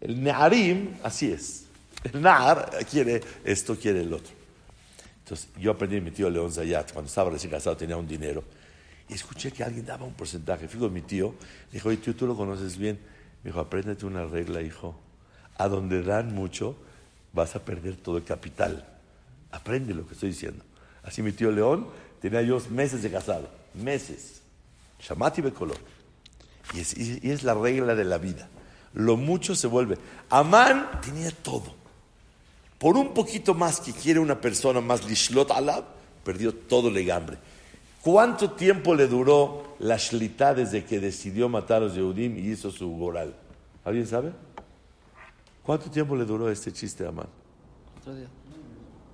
El 0.01 0.23
Neharim, 0.23 0.97
así 1.03 1.31
es. 1.31 1.67
El 2.03 2.23
Nahar 2.23 2.71
quiere 2.91 3.21
esto, 3.45 3.77
quiere 3.77 4.01
el 4.01 4.13
otro. 4.13 4.33
Entonces, 5.19 5.49
yo 5.59 5.71
aprendí 5.71 6.01
mi 6.01 6.11
tío 6.11 6.31
León 6.31 6.51
Zayat, 6.51 6.93
cuando 6.93 7.09
estaba 7.09 7.31
recién 7.31 7.53
casado, 7.53 7.77
tenía 7.77 7.97
un 7.97 8.09
dinero, 8.09 8.43
y 9.09 9.15
escuché 9.15 9.53
que 9.53 9.63
alguien 9.63 9.85
daba 9.85 10.07
un 10.07 10.15
porcentaje. 10.15 10.67
Fijo, 10.67 10.89
mi 10.89 11.03
tío, 11.03 11.35
dijo, 11.71 11.89
oye, 11.89 11.99
tío, 11.99 12.17
tú 12.17 12.27
lo 12.27 12.37
conoces 12.37 12.79
bien. 12.79 12.99
Me 13.43 13.51
dijo, 13.51 13.61
apréndete 13.61 14.07
una 14.07 14.25
regla, 14.25 14.63
hijo. 14.63 14.99
A 15.59 15.69
donde 15.69 16.03
dan 16.03 16.35
mucho, 16.35 16.77
vas 17.33 17.57
a 17.57 17.65
perder 17.65 17.97
todo 17.97 18.17
el 18.17 18.25
capital. 18.25 18.87
Aprende 19.51 19.95
lo 19.95 20.07
que 20.07 20.15
estoy 20.15 20.31
diciendo. 20.31 20.65
Así 21.03 21.23
mi 21.23 21.33
tío 21.33 21.51
León 21.51 21.89
tenía 22.21 22.43
yo 22.43 22.61
meses 22.71 23.03
de 23.03 23.11
casado, 23.11 23.49
meses. 23.75 24.43
Shamati 25.01 25.41
Bekolor. 25.41 25.79
Y 26.75 26.81
es, 26.81 26.97
y 26.97 27.31
es 27.31 27.43
la 27.43 27.55
regla 27.55 27.95
de 27.95 28.05
la 28.05 28.19
vida 28.19 28.49
lo 28.95 29.17
mucho 29.17 29.55
se 29.55 29.67
vuelve. 29.67 29.99
Amán 30.29 31.01
tenía 31.03 31.31
todo. 31.31 31.75
Por 32.79 32.97
un 32.97 33.13
poquito 33.13 33.55
más 33.55 33.81
que 33.81 33.93
quiere 33.93 34.21
una 34.21 34.41
persona 34.41 34.81
más 34.81 35.07
lishlot 35.07 35.51
alab, 35.51 35.85
perdió 36.25 36.55
todo 36.55 36.89
el 36.89 36.95
legambre. 36.95 37.37
¿Cuánto 38.03 38.53
tiempo 38.53 38.95
le 38.95 39.07
duró 39.07 39.77
la 39.81 39.99
shlita 39.99 40.55
desde 40.55 40.85
que 40.85 40.99
decidió 40.99 41.49
matar 41.49 41.79
a 41.79 41.87
los 41.87 41.95
Yehudim 41.95 42.39
y 42.39 42.51
hizo 42.51 42.71
su 42.71 42.89
goral? 42.97 43.35
¿Alguien 43.85 44.07
sabe? 44.07 44.33
¿Cuánto 45.63 45.91
tiempo 45.91 46.17
le 46.17 46.25
duró 46.25 46.51
este 46.51 46.73
chiste 46.73 47.05
a 47.05 47.09
Amán? 47.09 47.29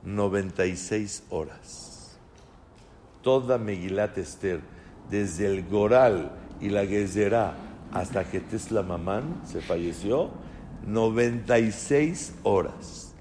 96 0.05 1.25
horas. 1.31 2.17
Toda 3.23 3.59
Megilat 3.59 4.17
Esther, 4.19 4.61
desde 5.11 5.47
el 5.47 5.69
Goral 5.69 6.31
y 6.61 6.69
la 6.69 6.87
Gezerá 6.87 7.55
hasta 7.93 8.25
que 8.25 8.41
Tesla 8.41 8.83
Mamán 8.83 9.43
se 9.45 9.61
falleció, 9.61 10.31
96 10.87 12.35
horas. 12.45 13.13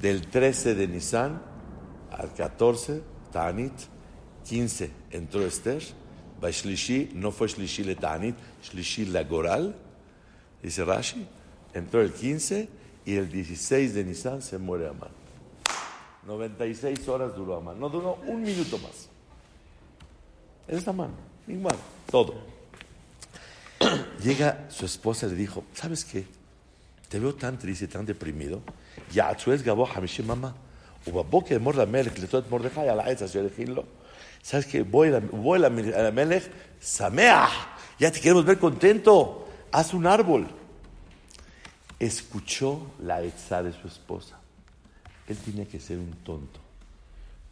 Del 0.00 0.26
13 0.26 0.74
de 0.74 0.88
Nisan 0.88 1.40
al 2.10 2.32
14, 2.34 3.02
Tanit, 3.32 3.72
15 4.44 4.90
entró 5.10 5.44
Esther, 5.44 5.82
Shlishi, 6.42 7.10
no 7.14 7.30
fue 7.30 7.48
Shlishi 7.48 7.84
le 7.84 7.94
Tanit, 7.94 8.36
Shlishi 8.62 9.06
la 9.06 9.24
Goral, 9.24 9.74
dice 10.62 10.84
Rashi, 10.84 11.26
entró 11.75 12.01
el 12.01 12.11
15 12.11 12.69
y 13.05 13.15
el 13.15 13.31
16 13.31 13.93
de 13.93 14.03
Nisan 14.03 14.41
se 14.41 14.57
muere 14.57 14.87
Amán. 14.87 15.11
96 16.27 17.07
horas 17.07 17.35
duró 17.35 17.57
Amán, 17.57 17.79
no 17.79 17.89
duró 17.89 18.17
un 18.27 18.41
minuto 18.41 18.77
más. 18.79 19.09
Es 20.67 20.87
Amán, 20.87 21.11
igual, 21.47 21.75
todo. 22.09 22.35
Llega 24.23 24.67
su 24.69 24.85
esposa 24.85 25.25
y 25.25 25.29
le 25.29 25.35
dijo, 25.35 25.63
¿sabes 25.73 26.05
qué? 26.05 26.25
Te 27.09 27.19
veo 27.19 27.33
tan 27.33 27.57
triste, 27.57 27.87
tan 27.87 28.05
deprimido. 28.05 28.61
Ya, 29.11 29.31
es 29.31 29.63
Gabo 29.63 29.87
Hamishim 29.87 30.27
Mama. 30.27 30.55
ובבוקר 31.07 31.55
אמור 31.55 31.73
למלך 31.73 32.19
לטעות 32.19 32.45
את 32.45 32.51
מרדכי 32.51 32.79
על 32.79 32.99
העץ 32.99 33.21
אשר 33.21 33.45
הכין 33.45 33.67
לו. 33.67 33.83
¿Sabes 34.43 34.65
qué? 34.65 34.81
Voy 34.81 35.09
a 35.13 35.59
la 35.59 36.11
Melech, 36.11 36.49
Sameach, 36.79 37.51
ya 37.99 38.11
te 38.11 38.19
queremos 38.19 38.43
ver 38.43 38.57
contento, 38.57 39.47
haz 39.71 39.93
un 39.93 40.07
árbol. 40.07 40.47
Escuchó 41.98 42.92
la 43.00 43.22
etza 43.22 43.62
de 43.62 43.72
su 43.72 43.86
esposa. 43.88 44.38
Él 45.26 45.36
tenía 45.38 45.66
que 45.66 45.80
ser 45.80 45.98
un 45.98 46.12
tonto. 46.24 46.60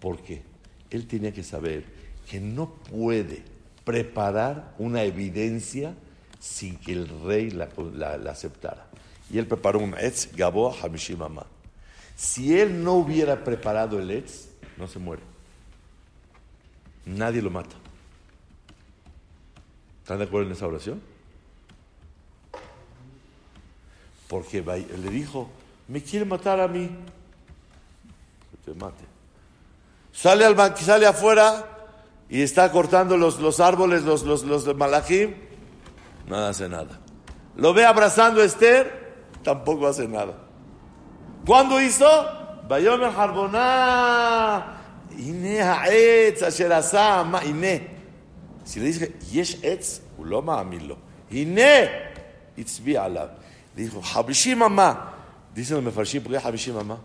¿Por 0.01 0.23
qué? 0.23 0.43
Él 0.91 1.07
tenía 1.07 1.33
que 1.33 1.43
saber 1.43 1.85
que 2.29 2.41
no 2.41 2.69
puede 2.71 3.43
preparar 3.85 4.75
una 4.79 5.03
evidencia 5.03 5.95
sin 6.39 6.77
que 6.77 6.93
el 6.93 7.09
rey 7.25 7.51
la, 7.51 7.69
aceptara. 8.31 8.87
Y 9.31 9.39
él 9.39 9.47
preparó 9.47 9.79
un 9.79 9.95
Etz 9.95 10.35
Gabo 10.37 10.75
Hamishim 10.83 11.19
Si 12.15 12.59
él 12.59 12.85
no 12.85 12.95
hubiera 12.95 13.43
preparado 13.43 13.99
el 13.99 14.11
Etz, 14.11 14.49
no 14.77 14.87
se 14.87 14.99
muere. 14.99 15.23
Nadie 17.07 17.43
lo 17.43 17.51
mata. 17.51 17.77
¿Están 20.03 20.19
de 20.19 20.25
acuerdo 20.25 20.49
en 20.49 20.53
esa 20.53 20.67
oración? 20.67 21.01
Porque 24.29 24.63
le 24.63 25.11
dijo, 25.11 25.49
me 25.89 26.03
quiere 26.03 26.25
matar 26.25 26.61
a 26.61 26.69
mí. 26.69 26.89
Que 28.51 28.73
te 28.73 28.79
mate. 28.79 29.05
Sale, 30.13 30.45
al, 30.45 30.77
sale 30.77 31.07
afuera 31.07 31.67
y 32.29 32.43
está 32.43 32.71
cortando 32.71 33.17
los, 33.17 33.39
los 33.41 33.61
árboles, 33.61 34.03
los, 34.03 34.23
los, 34.23 34.45
los 34.45 34.75
malachim. 34.77 35.35
Nada 36.27 36.51
hace 36.51 36.69
nada. 36.69 37.01
Lo 37.57 37.75
ve 37.75 37.85
abrazando 37.85 38.41
a 38.41 38.45
Esther, 38.45 39.15
tampoco 39.43 39.87
hace 39.87 40.09
nada. 40.09 40.35
¿Cuándo 41.47 41.81
hizo? 41.81 42.07
Bayomer 42.69 43.13
Harboná. 43.17 44.81
Ine 45.19 45.63
ha'etz 45.63 46.61
ine. 47.47 47.89
Si 48.65 48.81
le 48.81 48.87
dice, 48.87 49.15
yesh 49.31 49.63
etz, 49.63 50.01
uloma 50.19 50.59
amilo. 50.61 50.97
Ine, 51.31 51.91
itzbi 52.57 52.97
alab. 52.97 53.44
Dijo, 53.75 54.03
habishim 54.15 54.59
mamá. 54.59 55.15
Dicen 55.55 55.77
los 55.77 55.85
mefarshim, 55.85 56.23
¿por 56.23 56.33
qué 56.33 56.39
habishim 56.39 56.75
mamá? 56.75 57.01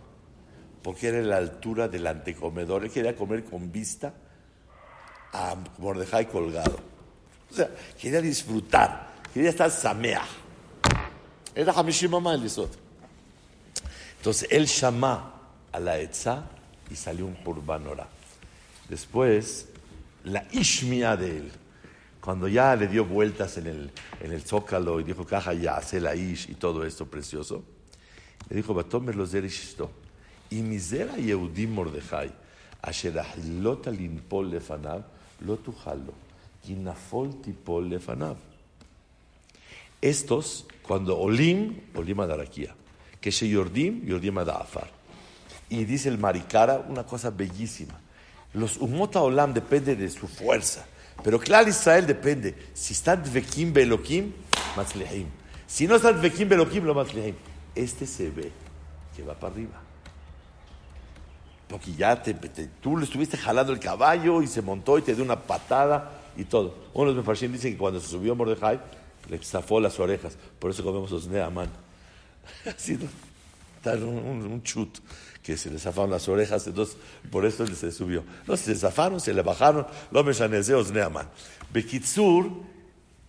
Porque 0.83 1.07
era 1.07 1.21
la 1.21 1.37
altura 1.37 1.87
del 1.87 2.07
antecomedor. 2.07 2.83
Él 2.83 2.91
quería 2.91 3.15
comer 3.15 3.43
con 3.43 3.71
vista 3.71 4.13
a 5.33 5.55
Mordejai 5.77 6.27
colgado. 6.27 6.79
O 7.51 7.53
sea, 7.53 7.69
quería 7.99 8.21
disfrutar. 8.21 9.09
Quería 9.33 9.49
estar 9.49 9.69
samea. 9.69 10.23
Era 11.55 11.73
habishim 11.73 12.11
mamá 12.11 12.33
el 12.33 12.41
Lisot. 12.41 12.71
Entonces 14.17 14.47
él 14.51 14.65
llamó 14.65 15.31
a 15.71 15.79
la 15.79 15.97
Etza 15.97 16.43
y 16.89 16.95
salió 16.95 17.25
un 17.25 17.35
Purbanora. 17.35 18.07
Después, 18.87 19.67
la 20.23 20.45
Ishmia 20.51 21.15
de 21.15 21.37
él, 21.37 21.51
cuando 22.21 22.47
ya 22.47 22.75
le 22.75 22.87
dio 22.87 23.05
vueltas 23.05 23.57
en 23.57 23.67
el, 23.67 23.91
en 24.21 24.31
el 24.31 24.41
zócalo 24.41 24.99
y 24.99 25.03
dijo, 25.03 25.25
caja 25.25 25.53
ya, 25.53 25.81
la 25.93 26.15
Ish 26.15 26.49
y 26.49 26.55
todo 26.55 26.85
esto 26.85 27.05
precioso, 27.05 27.63
le 28.49 28.57
dijo, 28.57 28.73
Batomer 28.73 29.15
los 29.15 29.33
esto. 29.33 29.91
Y 30.49 30.61
misera 30.61 31.15
Yehudim 31.15 31.73
Mordechai, 31.73 32.31
asher 32.81 33.19
ahilot 33.19 33.87
alimpol 33.87 34.49
lefanav, 34.49 35.03
lo 35.41 35.57
tujalo, 35.57 36.13
nafol 36.67 37.41
tipol 37.41 37.89
lefanav. 37.89 38.37
Estos, 40.01 40.65
cuando 40.81 41.17
olim, 41.17 41.81
olim 41.95 42.19
adarakia, 42.19 42.73
que 43.19 43.31
se 43.31 43.47
yordim, 43.47 44.05
yordim 44.05 44.37
adafar. 44.37 44.89
Y 45.69 45.83
dice 45.85 46.09
el 46.09 46.17
Maricara 46.17 46.79
una 46.87 47.03
cosa 47.05 47.29
bellísima. 47.29 47.99
Los 48.53 48.77
umota 48.77 49.21
olam 49.21 49.53
depende 49.53 49.95
de 49.95 50.09
su 50.09 50.27
fuerza. 50.27 50.85
Pero 51.23 51.39
claro, 51.39 51.69
Israel 51.69 52.05
depende. 52.05 52.55
Si 52.73 52.93
están 52.93 53.23
dvekim 53.23 53.73
belokim, 53.73 54.33
matzlehim. 54.75 55.27
Si 55.67 55.87
no 55.87 55.95
están 55.95 56.19
dvekim 56.19 56.47
belokim, 56.47 56.85
lo 56.85 56.93
matzlehim. 56.93 57.35
Este 57.75 58.05
se 58.05 58.29
ve 58.29 58.51
que 59.15 59.23
va 59.23 59.33
para 59.33 59.53
arriba. 59.53 59.81
Porque 61.67 61.93
ya 61.93 62.21
te, 62.21 62.33
tú 62.81 62.97
le 62.97 63.05
estuviste 63.05 63.37
jalando 63.37 63.71
el 63.71 63.79
caballo 63.79 64.41
y 64.41 64.47
se 64.47 64.61
montó 64.61 64.97
y 64.97 65.03
te 65.03 65.13
dio 65.13 65.23
una 65.23 65.39
patada 65.39 66.11
y 66.35 66.45
todo. 66.45 66.73
Uno 66.93 67.09
de 67.09 67.15
los 67.15 67.23
mefarshim 67.23 67.51
dice 67.51 67.69
que 67.71 67.77
cuando 67.77 67.99
se 67.99 68.07
subió 68.07 68.35
Mordejai, 68.35 68.79
le 69.29 69.37
zafó 69.37 69.79
las 69.79 69.99
orejas. 69.99 70.35
Por 70.57 70.71
eso 70.71 70.83
comemos 70.83 71.11
los 71.11 71.27
neaman. 71.27 71.69
Así, 72.65 72.97
un, 73.85 74.17
un, 74.17 74.51
un 74.51 74.63
chut 74.63 74.99
que 75.41 75.57
se 75.57 75.69
le 75.69 75.79
zafaron 75.79 76.11
las 76.11 76.27
orejas, 76.27 76.67
entonces 76.67 76.97
por 77.31 77.45
eso 77.45 77.65
se 77.67 77.91
subió. 77.91 78.23
No, 78.47 78.55
se 78.57 78.71
le 78.71 78.77
zafaron, 78.77 79.19
se 79.19 79.33
le 79.33 79.41
bajaron, 79.41 79.87
lo 80.11 80.23
mechaneseos 80.23 80.91
neaman. 80.91 81.29
Bekitsur, 81.71 82.49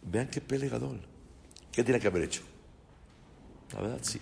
vean 0.03 0.29
qué 0.29 0.40
pelegador. 0.40 0.98
¿Qué 1.72 1.85
tiene 1.85 2.01
que 2.01 2.09
haber 2.09 2.25
hecho? 2.25 2.42
La 3.72 3.81
verdad, 3.83 3.98
sí. 4.03 4.20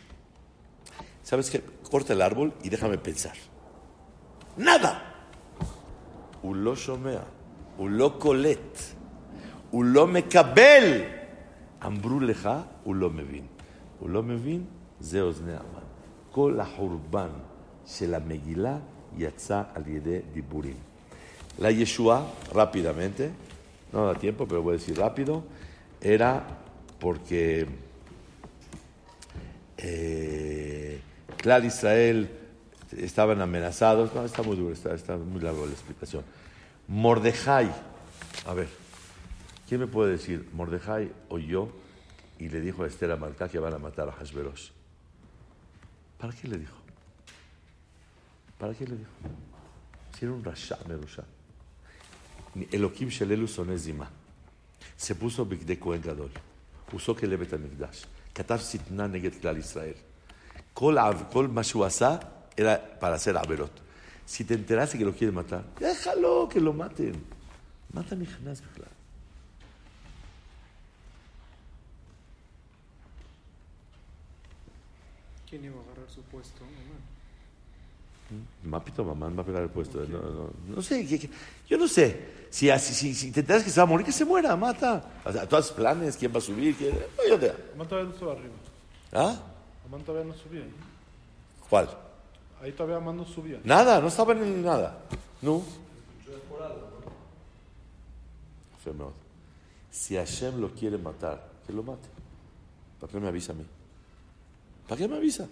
¿Sabes 1.22 1.50
qué? 1.50 1.62
Corta 1.90 2.12
el 2.12 2.22
árbol 2.22 2.54
y 2.62 2.68
déjame 2.68 2.98
pensar. 2.98 3.34
Nada. 4.56 5.14
Ulo 6.42 6.74
shomea, 6.74 7.24
ulo 7.78 8.18
colet, 8.18 8.94
ulo 9.72 10.06
mekabel, 10.06 11.08
ambru 11.80 12.20
leja, 12.20 12.66
ulo 12.84 13.10
mevin. 13.10 13.48
ulo 14.00 14.22
mevin, 14.22 14.68
zeos 15.02 15.40
neaman. 15.40 15.87
כל 16.31 16.59
החורבן 16.59 17.29
של 17.85 18.13
המגילה 18.13 18.77
יצא 19.17 19.61
על 19.75 19.87
ידי 19.87 20.19
דיבורים. 20.33 20.77
La 21.59 21.69
Yeshua, 21.69 22.25
rápidamente, 22.51 23.29
no 23.91 24.07
da 24.07 24.15
tiempo, 24.15 24.47
pero 24.47 24.63
voy 24.63 24.73
a 24.73 24.77
decir 24.79 24.97
rápido, 24.97 25.43
era 26.01 26.43
porque 26.99 27.67
eh, 29.77 30.99
Clar 31.37 31.63
Israel 31.65 32.29
estaban 32.97 33.41
amenazados. 33.41 34.15
No, 34.15 34.23
está 34.25 34.41
muy 34.41 34.55
duro, 34.55 34.73
está, 34.73 34.93
está 34.93 35.17
muy 35.17 35.41
largo 35.41 35.65
la 35.65 35.73
explicación. 35.73 36.23
Mordejai, 36.87 37.69
a 38.47 38.53
ver, 38.53 38.67
¿quién 39.67 39.81
me 39.81 39.87
puede 39.87 40.13
decir? 40.13 40.47
Mordejai 40.53 41.11
oyó 41.29 41.67
y 42.39 42.49
le 42.49 42.61
dijo 42.61 42.83
a 42.83 42.87
Esther 42.87 43.11
Amalcá 43.11 43.47
que 43.49 43.59
van 43.59 43.73
a 43.73 43.77
matar 43.77 44.09
a 44.09 44.11
Hashverosh. 44.13 44.71
¿Para 46.17 46.33
qué 46.33 46.47
le 46.47 46.57
dijo? 46.57 46.77
¿Para 48.57 48.73
qué 48.73 48.85
le 48.87 48.97
dijo? 48.97 49.11
Si 50.17 50.25
era 50.25 50.33
un 50.33 50.43
rasha, 50.43 50.77
merusha. 50.87 51.23
Elohim 52.71 53.09
Shelelu 53.09 53.47
Sonezima. 53.47 54.09
Se 54.95 55.15
puso 55.15 55.45
Bigde 55.45 55.79
Kohen 55.79 56.01
Gadol. 56.01 56.31
Usó 56.93 57.15
que 57.15 57.27
le 57.27 57.37
Betamigdash. 57.37 58.05
כתב 58.35 58.57
שטנה 58.57 59.07
נגד 59.07 59.41
כלל 59.41 59.57
ישראל. 59.57 59.93
כל, 60.73 60.97
כל 61.31 61.47
מה 61.47 61.63
שהוא 61.63 61.85
עשה 61.85 62.17
era 62.57 62.77
para 62.99 63.15
hacer 63.15 63.35
averot. 63.37 63.79
Si 64.25 64.43
te 64.45 64.53
enteraste 64.53 64.97
que 64.97 65.05
lo 65.05 65.13
quieren 65.13 65.35
matar, 65.35 65.63
déjalo 65.79 66.47
que 66.49 66.59
lo 66.59 66.71
maten. 66.73 67.15
Mata 67.93 68.15
mi 68.15 68.25
Hanás 68.25 68.61
בכלל. 68.61 68.96
¿Quién 75.48 75.64
iba 75.64 75.76
a 75.78 75.82
agarrar 75.84 76.10
su 76.10 76.20
puesto? 76.22 76.62
Mapito 78.62 79.02
mamá 79.02 79.30
va 79.30 79.42
a 79.42 79.46
pegar 79.46 79.62
el 79.62 79.70
puesto. 79.70 80.04
No, 80.06 80.18
no, 80.18 80.50
no 80.66 80.82
sé, 80.82 81.06
yo 81.66 81.78
no 81.78 81.88
sé. 81.88 82.38
Si, 82.50 82.70
si, 82.78 83.14
si, 83.14 83.32
te 83.32 83.40
enteras 83.40 83.64
que 83.64 83.70
se 83.70 83.80
va 83.80 83.84
a 83.84 83.86
morir, 83.86 84.04
que 84.04 84.12
se 84.12 84.24
muera, 84.24 84.54
mata. 84.56 85.02
O 85.24 85.32
sea, 85.32 85.48
todos 85.48 85.72
planes, 85.72 86.16
quién 86.16 86.32
va 86.32 86.38
a 86.38 86.42
subir, 86.42 86.76
quién. 86.76 86.94
No, 86.94 87.28
yo 87.28 87.38
te... 87.38 87.50
Amán 87.74 87.88
todavía 87.88 88.08
no 88.08 88.14
estaba 88.14 88.32
arriba. 88.32 88.54
¿Ah? 89.12 89.36
Amán 89.86 90.02
todavía 90.02 90.32
no 90.32 90.38
subía. 90.38 90.64
¿Cuál? 91.70 91.88
Ahí 92.62 92.72
todavía 92.72 92.96
Amán 92.96 93.16
no 93.16 93.24
subía. 93.24 93.60
Nada, 93.64 94.00
no 94.00 94.08
estaba 94.08 94.32
en 94.32 94.62
nada. 94.62 94.98
No. 95.40 95.62
Si 99.90 100.16
Hashem 100.16 100.60
lo 100.60 100.70
quiere 100.70 100.96
matar, 100.96 101.44
que 101.66 101.72
lo 101.72 101.82
mate. 101.82 102.08
¿Para 103.00 103.12
qué 103.12 103.20
me 103.20 103.28
avisa 103.28 103.52
a 103.52 103.56
mí? 103.56 103.66
¿Para 104.87 104.99
qué 104.99 105.07
me 105.07 105.17
avisa? 105.17 105.47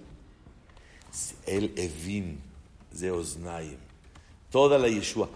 El 1.45 1.73
Evin 1.77 2.39
de 2.91 3.77
toda 4.49 4.77
la 4.77 4.87
Yeshua. 4.87 5.29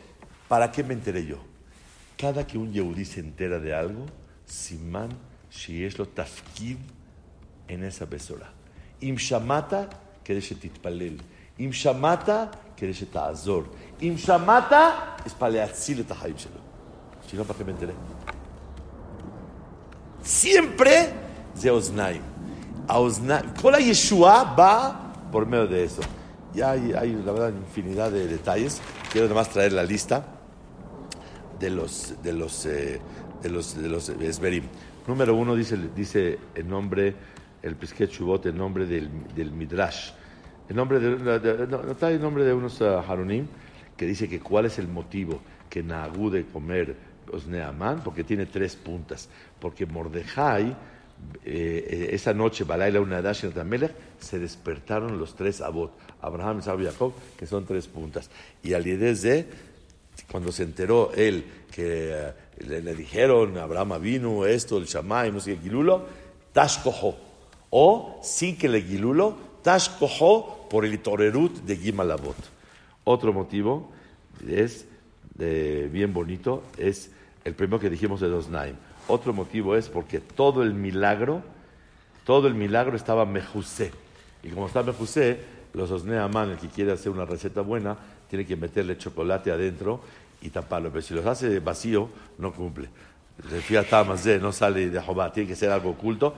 ¿Para 0.47 0.71
qué 0.71 0.83
me 0.83 0.93
enteré 0.93 1.25
yo? 1.25 1.37
Cada 2.17 2.45
que 2.45 2.57
un 2.57 2.71
Yehudí 2.71 3.05
se 3.05 3.19
entera 3.19 3.59
de 3.59 3.73
algo, 3.73 4.05
Simán 4.45 5.09
es 5.67 5.97
lo 5.97 6.07
tafkid 6.07 6.77
en 7.67 7.83
esa 7.83 8.05
besora. 8.05 8.51
Im 9.01 9.17
shamata, 9.17 9.89
כדי 10.25 10.41
שתתפלל. 10.41 11.17
אם 11.59 11.69
שמעת, 11.71 12.29
כדי 12.77 12.93
שתעזור. 12.93 13.63
אם 14.01 14.15
שמעת, 14.17 14.71
es 15.25 15.33
para 15.39 15.49
להציל 15.49 15.99
את 15.99 16.11
החיים 16.11 16.37
שלו. 16.37 16.59
Si 17.27 17.35
no, 17.35 17.43
¿para 17.43 17.57
qué 17.57 17.65
me 17.65 17.71
enteré? 17.71 17.93
Siempre 20.21 21.11
de. 22.86 23.42
Toda 23.60 23.72
la 23.72 23.78
Yeshua 23.78 24.54
va 24.54 25.12
por 25.30 25.46
medio 25.46 25.66
de 25.66 25.84
eso. 25.84 26.02
Ya 26.54 26.72
hay, 26.72 27.12
la 27.24 27.32
verdad, 27.32 27.52
infinidad 27.56 28.10
de 28.10 28.26
detalles. 28.26 28.80
Quiero 29.12 29.26
además 29.26 29.50
traer 29.50 29.72
la 29.72 29.84
lista 29.84 30.24
de 31.58 31.70
los, 31.70 32.14
de 32.22 32.32
los, 32.32 32.66
eh, 32.66 33.00
de 33.42 33.48
los, 33.48 33.80
de 33.80 33.88
los 33.88 34.08
Esberim. 34.08 34.64
Número 35.06 35.34
uno 35.34 35.54
dice, 35.54 35.76
dice 35.94 36.38
el 36.54 36.68
nombre, 36.68 37.14
el 37.62 37.76
Pisquet 37.76 38.10
Chubot, 38.10 38.44
el 38.46 38.56
nombre 38.56 38.86
del, 38.86 39.10
del 39.34 39.52
Midrash. 39.52 40.10
El 40.68 40.76
nombre 40.76 41.00
de, 41.00 41.66
no, 41.66 41.90
está 41.90 42.10
el 42.10 42.20
nombre 42.20 42.44
de 42.44 42.52
unos 42.52 42.80
uh, 42.80 43.02
que 43.96 44.06
dice 44.06 44.28
que 44.28 44.40
cuál 44.40 44.66
es 44.66 44.78
el 44.78 44.88
motivo 44.88 45.40
que 45.68 45.82
Nagú 45.82 46.30
de 46.30 46.46
comer 46.46 46.96
Osneamán, 47.32 48.02
porque 48.02 48.24
tiene 48.24 48.46
tres 48.46 48.76
puntas. 48.76 49.28
Porque 49.58 49.86
Mordejai 49.86 50.76
eh, 51.44 52.10
esa 52.12 52.34
noche, 52.34 52.64
Balaila 52.64 53.00
Unadash 53.00 53.44
y 53.44 53.64
Melech, 53.64 53.92
se 54.20 54.38
despertaron 54.38 55.18
los 55.18 55.34
tres 55.34 55.60
Abot, 55.60 55.92
Abraham, 56.20 56.60
Isaac 56.60 56.80
y 56.80 56.84
Jacob, 56.84 57.12
que 57.38 57.46
son 57.46 57.64
tres 57.64 57.86
puntas. 57.86 58.30
Y 58.62 58.74
al 58.74 58.84
de 58.84 59.46
cuando 60.30 60.52
se 60.52 60.64
enteró 60.64 61.12
él 61.14 61.44
que 61.70 62.10
eh, 62.12 62.32
le, 62.66 62.82
le 62.82 62.94
dijeron, 62.94 63.56
Abraham 63.58 64.00
vino, 64.00 64.44
esto, 64.44 64.78
el 64.78 64.84
Shammai, 64.84 65.32
no 65.32 65.40
sé 65.40 65.54
qué, 65.54 65.62
Gilulo, 65.62 66.06
Tashkoho. 66.52 67.16
O, 67.70 68.20
sin 68.22 68.56
que 68.56 68.68
le 68.68 68.82
Gilulo, 68.82 69.36
Tashkoho 69.62 70.68
por 70.68 70.84
el 70.84 70.98
Torerut 71.00 71.62
de 71.62 71.76
Gimalabot. 71.76 72.36
Otro 73.04 73.32
motivo 73.32 73.90
es 74.48 74.86
eh, 75.38 75.88
bien 75.90 76.12
bonito, 76.12 76.64
es 76.76 77.10
el 77.44 77.54
primero 77.54 77.80
que 77.80 77.88
dijimos 77.88 78.20
de 78.20 78.28
dos 78.28 78.48
Naim. 78.48 78.76
Otro 79.10 79.32
motivo 79.32 79.74
es 79.76 79.88
porque 79.88 80.20
todo 80.20 80.62
el 80.62 80.74
milagro, 80.74 81.42
todo 82.24 82.46
el 82.46 82.54
milagro 82.54 82.96
estaba 82.96 83.26
mejusé. 83.26 83.90
Y 84.42 84.50
como 84.50 84.66
está 84.66 84.82
mejusé, 84.82 85.40
los 85.74 85.90
Osneaman, 85.90 86.50
el 86.50 86.58
que 86.58 86.68
quiere 86.68 86.92
hacer 86.92 87.10
una 87.10 87.24
receta 87.24 87.60
buena, 87.60 87.96
tiene 88.28 88.46
que 88.46 88.56
meterle 88.56 88.96
chocolate 88.96 89.50
adentro 89.50 90.00
y 90.40 90.50
taparlo. 90.50 90.90
Pero 90.90 91.02
si 91.02 91.14
los 91.14 91.26
hace 91.26 91.58
vacío, 91.58 92.08
no 92.38 92.52
cumple. 92.52 92.88
no 94.40 94.52
sale 94.52 94.90
de 94.90 95.00
Jobá, 95.00 95.32
tiene 95.32 95.48
que 95.48 95.56
ser 95.56 95.70
algo 95.70 95.90
oculto. 95.90 96.34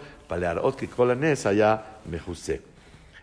Ot 0.63 0.77
que 0.77 0.89
colanes 0.89 1.45
allá 1.45 1.99
mejusé. 2.07 2.63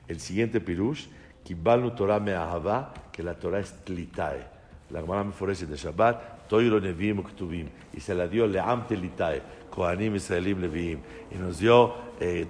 El 0.07 0.19
siguiente 0.19 0.59
pirush, 0.59 1.07
Kibalnu 1.43 1.91
Torah 1.91 2.19
Me'ahava, 2.19 2.93
que 3.11 3.23
la 3.23 3.33
Torah 3.33 3.59
es 3.59 3.73
tlitae. 3.83 4.58
La 4.91 5.01
Gemara 5.01 5.23
Meforeshet 5.23 5.69
de 5.69 5.75
Shabbat, 5.75 6.47
Toiro 6.47 6.79
Neviim 6.79 7.23
Ktuvim. 7.23 7.69
Y 7.93 7.99
se 7.99 8.15
la 8.15 8.27
dio 8.27 8.47
Leam 8.47 8.87
Telitae, 8.87 9.41
Kohanim 9.69 10.15
Israelim 10.15 10.61
Leviim. 10.61 10.99
Y 11.31 11.35
nos 11.35 11.59
dio 11.59 11.93
eh, 12.19 12.47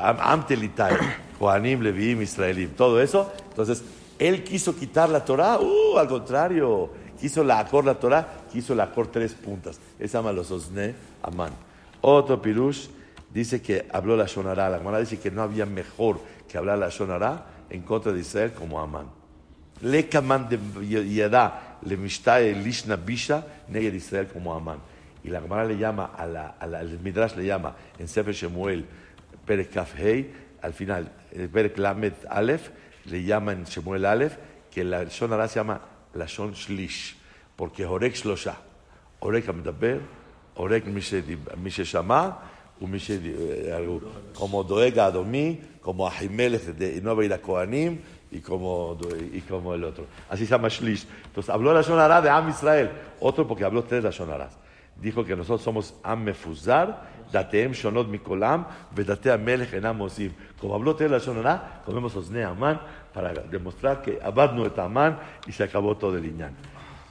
Am 0.00 0.46
Telitae, 0.46 0.96
Kohanim 1.38 1.82
Leviim 1.82 2.22
Israelim. 2.22 2.70
Todo 2.70 3.00
eso. 3.00 3.32
Entonces, 3.48 3.82
él 4.18 4.44
quiso 4.44 4.76
quitar 4.76 5.08
la 5.08 5.24
Torah. 5.24 5.58
Uh, 5.58 5.98
al 5.98 6.08
contrario. 6.08 6.90
Quiso 7.20 7.44
la 7.44 7.58
Acor 7.58 7.84
la 7.84 7.96
Torah, 7.96 8.26
quiso 8.50 8.74
la 8.74 8.84
Acor 8.84 9.08
tres 9.08 9.34
puntas. 9.34 9.78
Esa 9.98 10.20
ama 10.20 10.32
los 10.32 10.50
Osne 10.50 10.94
Amán. 11.22 11.52
Otro 12.00 12.40
Pirush 12.40 12.88
dice 13.32 13.60
que 13.60 13.86
habló 13.92 14.16
la 14.16 14.24
Shonara. 14.24 14.70
La 14.70 14.78
Gemara 14.78 15.00
dice 15.00 15.18
que 15.18 15.30
no 15.30 15.42
había 15.42 15.66
mejor 15.66 16.18
que 16.48 16.56
hablar 16.56 16.78
la 16.78 16.88
Shonara 16.88 17.44
en 17.68 17.82
contra 17.82 18.12
de 18.12 18.20
Israel 18.20 18.52
como 18.52 18.80
Amán. 18.80 19.06
Le 19.82 20.08
Kaman 20.08 20.48
de 20.48 21.14
Yadá 21.14 21.69
le 21.82 21.96
Mishtae 21.96 22.54
Lishna 22.54 22.96
Bisha 22.96 23.44
Neged 23.68 23.94
Israel 23.94 24.28
como 24.28 24.54
Amán. 24.54 24.78
Y 25.22 25.28
la 25.28 25.40
Gemara 25.40 25.64
le 25.64 25.76
llama, 25.76 26.12
a 26.16 26.26
la, 26.26 26.54
a 26.58 26.66
la, 26.66 26.80
el 26.80 26.98
Midrash 26.98 27.36
le 27.36 27.44
llama 27.44 27.76
en 27.98 28.08
Sefer 28.08 28.34
Shemuel, 28.34 28.86
Perek 29.46 29.70
Kaf 29.70 29.98
Hei, 29.98 30.32
al 30.62 30.72
final, 30.72 31.12
el 31.32 31.48
Perek 31.48 31.76
Lamed 31.78 32.14
Aleph, 32.28 32.70
le 33.06 33.22
llama 33.22 33.52
en 33.52 33.64
Shemuel 33.64 34.06
Aleph, 34.06 34.36
que 34.70 34.84
la 34.84 35.04
Shon 35.04 35.30
se 35.48 35.54
llama 35.56 35.80
la 36.14 36.26
Shon 36.26 36.52
Shlish, 36.54 37.16
porque 37.56 37.84
Orek 37.84 38.14
Shlosha, 38.14 38.56
Orek 39.20 39.48
Amdaber, 39.48 40.00
Orek 40.56 40.86
Mishe 40.86 41.84
Shama, 41.84 42.50
como 44.34 44.64
Doega 44.64 45.06
Adomí, 45.06 45.60
como 45.82 46.06
Ahimelech 46.06 46.62
de 46.76 47.00
no 47.02 47.20
ir 47.22 47.32
a 47.32 47.38
Kohanim, 47.38 47.98
y 48.30 48.40
como, 48.40 48.96
y 49.32 49.40
como 49.40 49.74
el 49.74 49.84
otro. 49.84 50.06
Así 50.28 50.46
se 50.46 50.50
llama 50.50 50.68
Shlish. 50.68 51.06
Entonces 51.26 51.50
habló 51.50 51.72
la 51.72 51.82
Shonara 51.82 52.20
de 52.20 52.30
Am 52.30 52.48
Israel. 52.48 52.90
Otro 53.20 53.46
porque 53.46 53.64
habló 53.64 53.82
tres 53.82 54.04
la 54.04 54.10
Shonaras. 54.10 54.56
Dijo 54.96 55.24
que 55.24 55.34
nosotros 55.34 55.62
somos 55.62 55.94
Am 56.02 56.22
Mefuzar, 56.22 57.08
Dateem 57.32 57.72
Shonot 57.72 58.08
Mikolam, 58.08 58.66
Vedate 58.94 59.36
Melech 59.38 59.72
Enam 59.72 60.00
Osim. 60.02 60.32
Como 60.60 60.74
habló 60.74 60.94
tres 60.94 61.10
la 61.10 61.18
Shonara, 61.18 61.82
comemos 61.84 62.14
Osne 62.14 62.44
Amán 62.44 62.80
para 63.12 63.32
demostrar 63.32 64.02
que 64.02 64.20
Abad 64.22 64.58
et 64.64 64.78
Amán 64.78 65.18
y 65.46 65.52
se 65.52 65.64
acabó 65.64 65.96
todo 65.96 66.16
el 66.16 66.26
Iñán. 66.26 66.54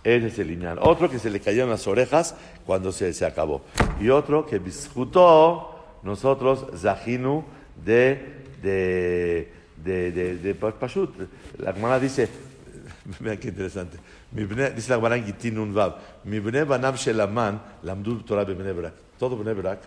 Ese 0.04 0.28
es 0.28 0.40
el 0.40 0.52
Iñán. 0.52 0.78
Otro 0.82 1.10
que 1.10 1.20
se 1.20 1.30
le 1.30 1.42
cayeron 1.42 1.70
las 1.70 1.86
orejas 1.86 2.36
cuando 2.66 2.92
se, 2.92 3.12
se 3.12 3.26
acabó. 3.26 3.62
Y 4.00 4.10
otro 4.10 4.46
que 4.46 4.60
disfrutó 4.60 5.98
nosotros 6.04 6.66
Zahinu 6.80 7.44
de, 7.84 8.46
de 8.62 9.59
de, 9.84 10.12
de, 10.12 10.38
de 10.38 10.54
Pashut. 10.56 11.12
La 11.58 11.72
hermana 11.72 12.00
dice, 12.00 12.30
mira 13.20 13.38
qué 13.38 13.50
interesante, 13.50 13.98
dice 14.32 14.90
la 14.90 14.96
hermana 14.96 15.18
en 15.18 15.26
Gitin 15.26 15.58
un 15.58 15.74
Vav, 15.74 15.96
mi 16.26 16.40
bne 16.40 16.64
banam 16.64 16.96
shelaman 16.96 17.62
lamdu 17.84 18.22
Torah 18.24 18.44
bebne 18.44 18.74
Brak. 18.74 18.94
Todo 19.18 19.38
bne 19.38 19.54
Brak, 19.54 19.80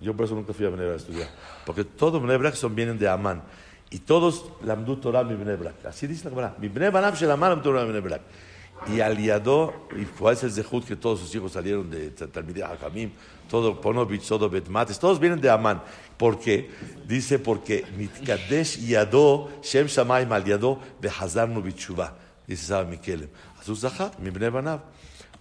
yo 0.00 0.14
por 0.14 0.26
eso 0.26 0.34
nunca 0.34 0.52
fui 0.52 0.66
a 0.66 0.70
bne 0.70 0.84
Brak 0.84 0.94
a 0.94 0.96
estudiar, 0.96 1.28
porque 1.64 1.84
todo 1.84 2.20
bne 2.20 2.36
Brak 2.36 2.54
son 2.54 2.74
vienen 2.74 2.98
de 2.98 3.08
Amán. 3.08 3.42
Y 3.90 3.98
todos 3.98 4.46
lamdu 4.64 4.96
Torah 4.96 5.22
mi 5.22 5.34
bne 5.34 5.56
Brak. 5.56 5.84
Así 5.86 6.06
dice 6.06 6.24
la 6.24 6.30
hermana, 6.30 6.54
mi 6.58 6.68
bne 6.68 6.90
banam 6.90 7.14
shelaman 7.14 7.50
lamdu 7.50 7.64
Torah 7.64 7.84
bebne 7.84 8.00
Brak. 8.00 8.22
Y 8.88 9.00
aliado, 9.00 9.72
y 9.96 10.04
fue 10.04 10.32
ese 10.32 10.46
el 10.46 10.52
Zehut 10.52 10.84
que 10.84 10.96
todos 10.96 11.20
sus 11.20 11.34
hijos 11.34 11.52
salieron 11.52 11.88
de 11.88 12.10
Talmideh 12.10 12.64
Hakamim, 12.64 13.12
todo 13.48 13.80
Ponovich, 13.80 14.26
todo 14.26 14.50
Betmates, 14.50 14.98
todos 14.98 15.20
vienen 15.20 15.40
de 15.40 15.48
Amán. 15.48 15.82
¿Por 16.16 16.38
qué? 16.38 16.68
Dice 17.06 17.38
porque 17.38 17.84
Mitkadesh 17.96 18.84
Yado, 18.84 19.50
Shem 19.62 19.86
Shamayim 19.86 20.32
al 20.32 20.44
Yado, 20.44 20.80
Behazarnu 21.00 21.62
Bichuva. 21.62 22.16
Dice 22.46 22.66
Saba 22.66 22.84
Mikelem. 22.84 23.28
Azuzaha, 23.60 24.10
mi 24.18 24.30
bne 24.30 24.50
banav. 24.50 24.80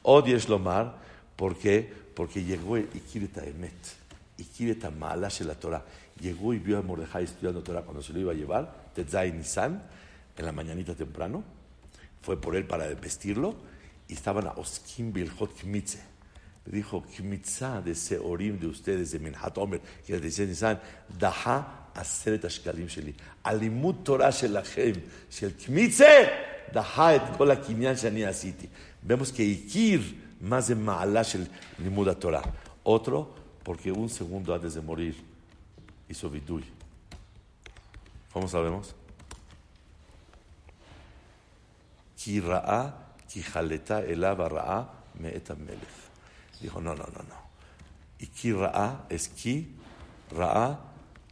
Od 0.04 0.26
yesh 0.26 0.48
lomar, 0.48 0.96
¿por 1.36 1.58
qué? 1.58 1.92
Porque 2.16 2.44
llegó 2.44 2.78
y 2.78 2.88
Ikireta 2.94 3.44
Emet, 3.44 3.74
Ikireta 4.38 4.92
Maalash 4.92 5.42
la 5.42 5.56
Torah. 5.56 5.84
Llegó 6.20 6.54
y 6.54 6.60
vio 6.60 6.78
a 6.78 6.82
Mordejai 6.82 7.24
estudiando 7.24 7.64
Torah 7.64 7.82
cuando 7.82 8.04
se 8.04 8.14
lo 8.14 8.20
iba 8.20 8.32
a 8.32 8.36
llevar, 8.36 8.92
Tetzai 8.94 9.32
Nisan, 9.32 9.82
en 10.38 10.46
la 10.46 10.52
mañanita 10.52 10.94
temprano 10.94 11.61
fue 12.22 12.40
por 12.40 12.56
él 12.56 12.66
para 12.66 12.88
vestirlo 12.88 13.56
y 14.08 14.14
estaban 14.14 14.48
a 14.48 14.52
Oskim 14.52 15.12
Bilhot 15.12 15.54
Kmitze. 15.62 16.12
Le 16.66 16.78
dijo, 16.78 17.02
Kmitza 17.02 17.82
de 17.82 17.96
Seorim 17.96 18.60
de 18.60 18.68
ustedes, 18.68 19.12
de 19.12 19.20
Minhat 19.20 19.58
Omer, 19.58 19.82
que 20.06 20.14
le 20.14 20.20
dicen, 20.20 20.80
Daha 21.20 21.90
Aseret 21.96 22.46
Ashkalim 22.46 22.88
Sheli, 22.88 23.16
Alimut 23.44 24.04
Torah 24.04 24.30
Shelachem, 24.30 25.02
Shel 25.30 25.54
Kmitze, 25.54 26.30
Daha 26.72 27.16
et 27.16 27.38
Kol 27.38 27.60
Kinyan 27.60 27.96
Shani 27.96 28.24
Asiti. 28.24 28.70
Vemos 29.02 29.32
que 29.32 29.44
Ikir, 29.44 30.02
más 30.40 30.68
de 30.68 30.76
Ma'ala 30.76 31.24
Shel 31.24 31.48
Limuda 31.80 32.14
Torah. 32.14 32.44
Otro, 32.84 33.34
porque 33.64 33.92
un 33.92 34.10
segundo 34.10 34.54
antes 34.54 34.76
de 34.76 34.82
morir 34.82 35.16
hizo 36.08 36.30
Vidui. 36.30 36.64
¿Cómo 38.32 38.48
sabemos? 38.48 38.96
Ki 42.22 42.40
ra'a, 42.40 42.82
ki 43.28 43.42
jaleta 43.42 44.04
elav 44.06 44.46
ra'a, 44.46 44.80
me'et. 45.20 45.50
Dijo, 46.62 46.80
no, 46.80 46.94
no, 46.94 47.06
no, 47.16 47.24
no. 47.26 47.40
Y 48.20 48.28
ki 48.28 48.52
ra'a 48.54 49.08
es 49.10 49.28
ki, 49.34 49.56
ra'a, 50.38 50.78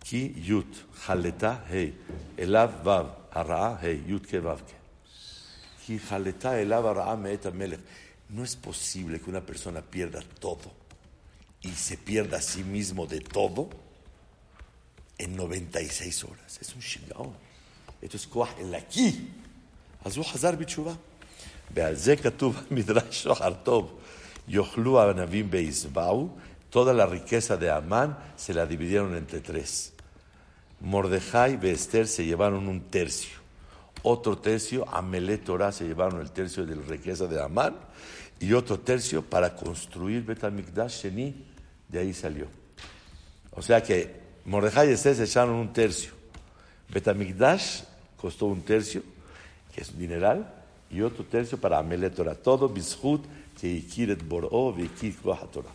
ki 0.02 0.34
yut, 0.42 0.86
jaleta 1.06 1.60
hey, 1.70 1.94
elav 2.38 2.82
vav, 2.84 3.12
ra'a 3.36 3.78
hey, 3.84 4.02
yut 4.08 4.26
ke 4.26 4.42
vav 4.42 4.64
ke. 4.66 4.78
Ki 5.84 6.00
jaleta 6.00 6.58
elav 6.58 6.90
ra'a 6.98 7.16
melech. 7.16 7.80
No 8.30 8.44
es 8.44 8.56
posible 8.56 9.20
que 9.20 9.30
una 9.30 9.42
persona 9.42 9.82
pierda 9.82 10.22
todo 10.40 10.72
y 11.62 11.70
se 11.70 11.98
pierda 11.98 12.38
a 12.38 12.42
sí 12.42 12.64
mismo 12.64 13.08
de 13.08 13.20
todo 13.20 13.70
en 15.18 15.36
96 15.36 16.24
horas. 16.24 16.60
Es 16.62 16.74
un 16.76 16.82
shigaon. 16.82 17.34
Esto 18.02 18.18
es 18.18 18.28
koah 18.28 18.54
el 18.60 18.74
aquí. 18.76 19.32
אז 20.05 20.17
הוא 20.17 20.25
חזר 20.25 20.51
בתשובה. 20.51 20.93
ועל 21.75 21.95
זה 21.95 22.17
כתוב 22.17 22.63
במדרש 22.71 23.23
שוחר 23.23 23.53
טוב. 23.63 24.01
Yochlu 24.49 24.99
Anavim 24.99 25.49
Beizbau, 25.49 26.31
toda 26.71 26.93
la 26.93 27.07
riqueza 27.07 27.57
de 27.57 27.71
Amán 27.71 28.19
se 28.37 28.53
la 28.53 28.67
dividieron 28.67 29.17
entre 29.17 29.41
tres. 29.41 29.93
Mordejai 30.81 31.59
y 31.63 31.69
Esther 31.69 32.07
se 32.07 32.27
llevaron 32.27 32.69
un 32.69 32.83
tercio. 32.83 33.39
Otro 34.03 34.37
tercio, 34.37 34.87
Amelé 34.93 35.39
Torah 35.39 35.73
se 35.73 35.87
llevaron 35.87 36.21
el 36.21 36.31
tercio 36.31 36.67
de 36.67 36.77
la 36.77 36.83
riqueza 36.83 37.27
de 37.27 37.43
Amán. 37.43 37.75
Y 38.39 38.53
otro 38.53 38.79
tercio 38.79 39.23
para 39.23 39.57
construir 39.57 40.23
Betamikdash 40.25 41.05
Sheni, 41.05 41.35
de 41.89 41.99
ahí 42.01 42.13
salió. 42.13 42.49
O 43.53 43.63
sea 43.63 43.83
que 43.83 44.21
Mordejai 44.45 44.91
y 44.91 44.93
Esther 44.93 45.17
se 45.17 45.25
echaron 45.25 45.55
un 45.55 45.73
tercio. 45.73 46.13
Betamikdash 46.91 47.85
costó 48.19 48.47
un 48.47 48.61
tercio, 48.61 49.03
que 49.74 49.82
es 49.82 49.92
un 49.92 50.00
dineral, 50.00 50.54
y 50.92 51.02
otro 51.02 51.24
tercio 51.26 51.60
para 51.60 51.80
Amelé 51.80 52.10
Torah. 52.10 52.36
Todo 52.36 52.68
Bishut 52.68 53.24
que 53.60 53.86
quiere 53.86 54.16
Boró, 54.16 54.74
que 54.74 55.12
Torah. 55.52 55.72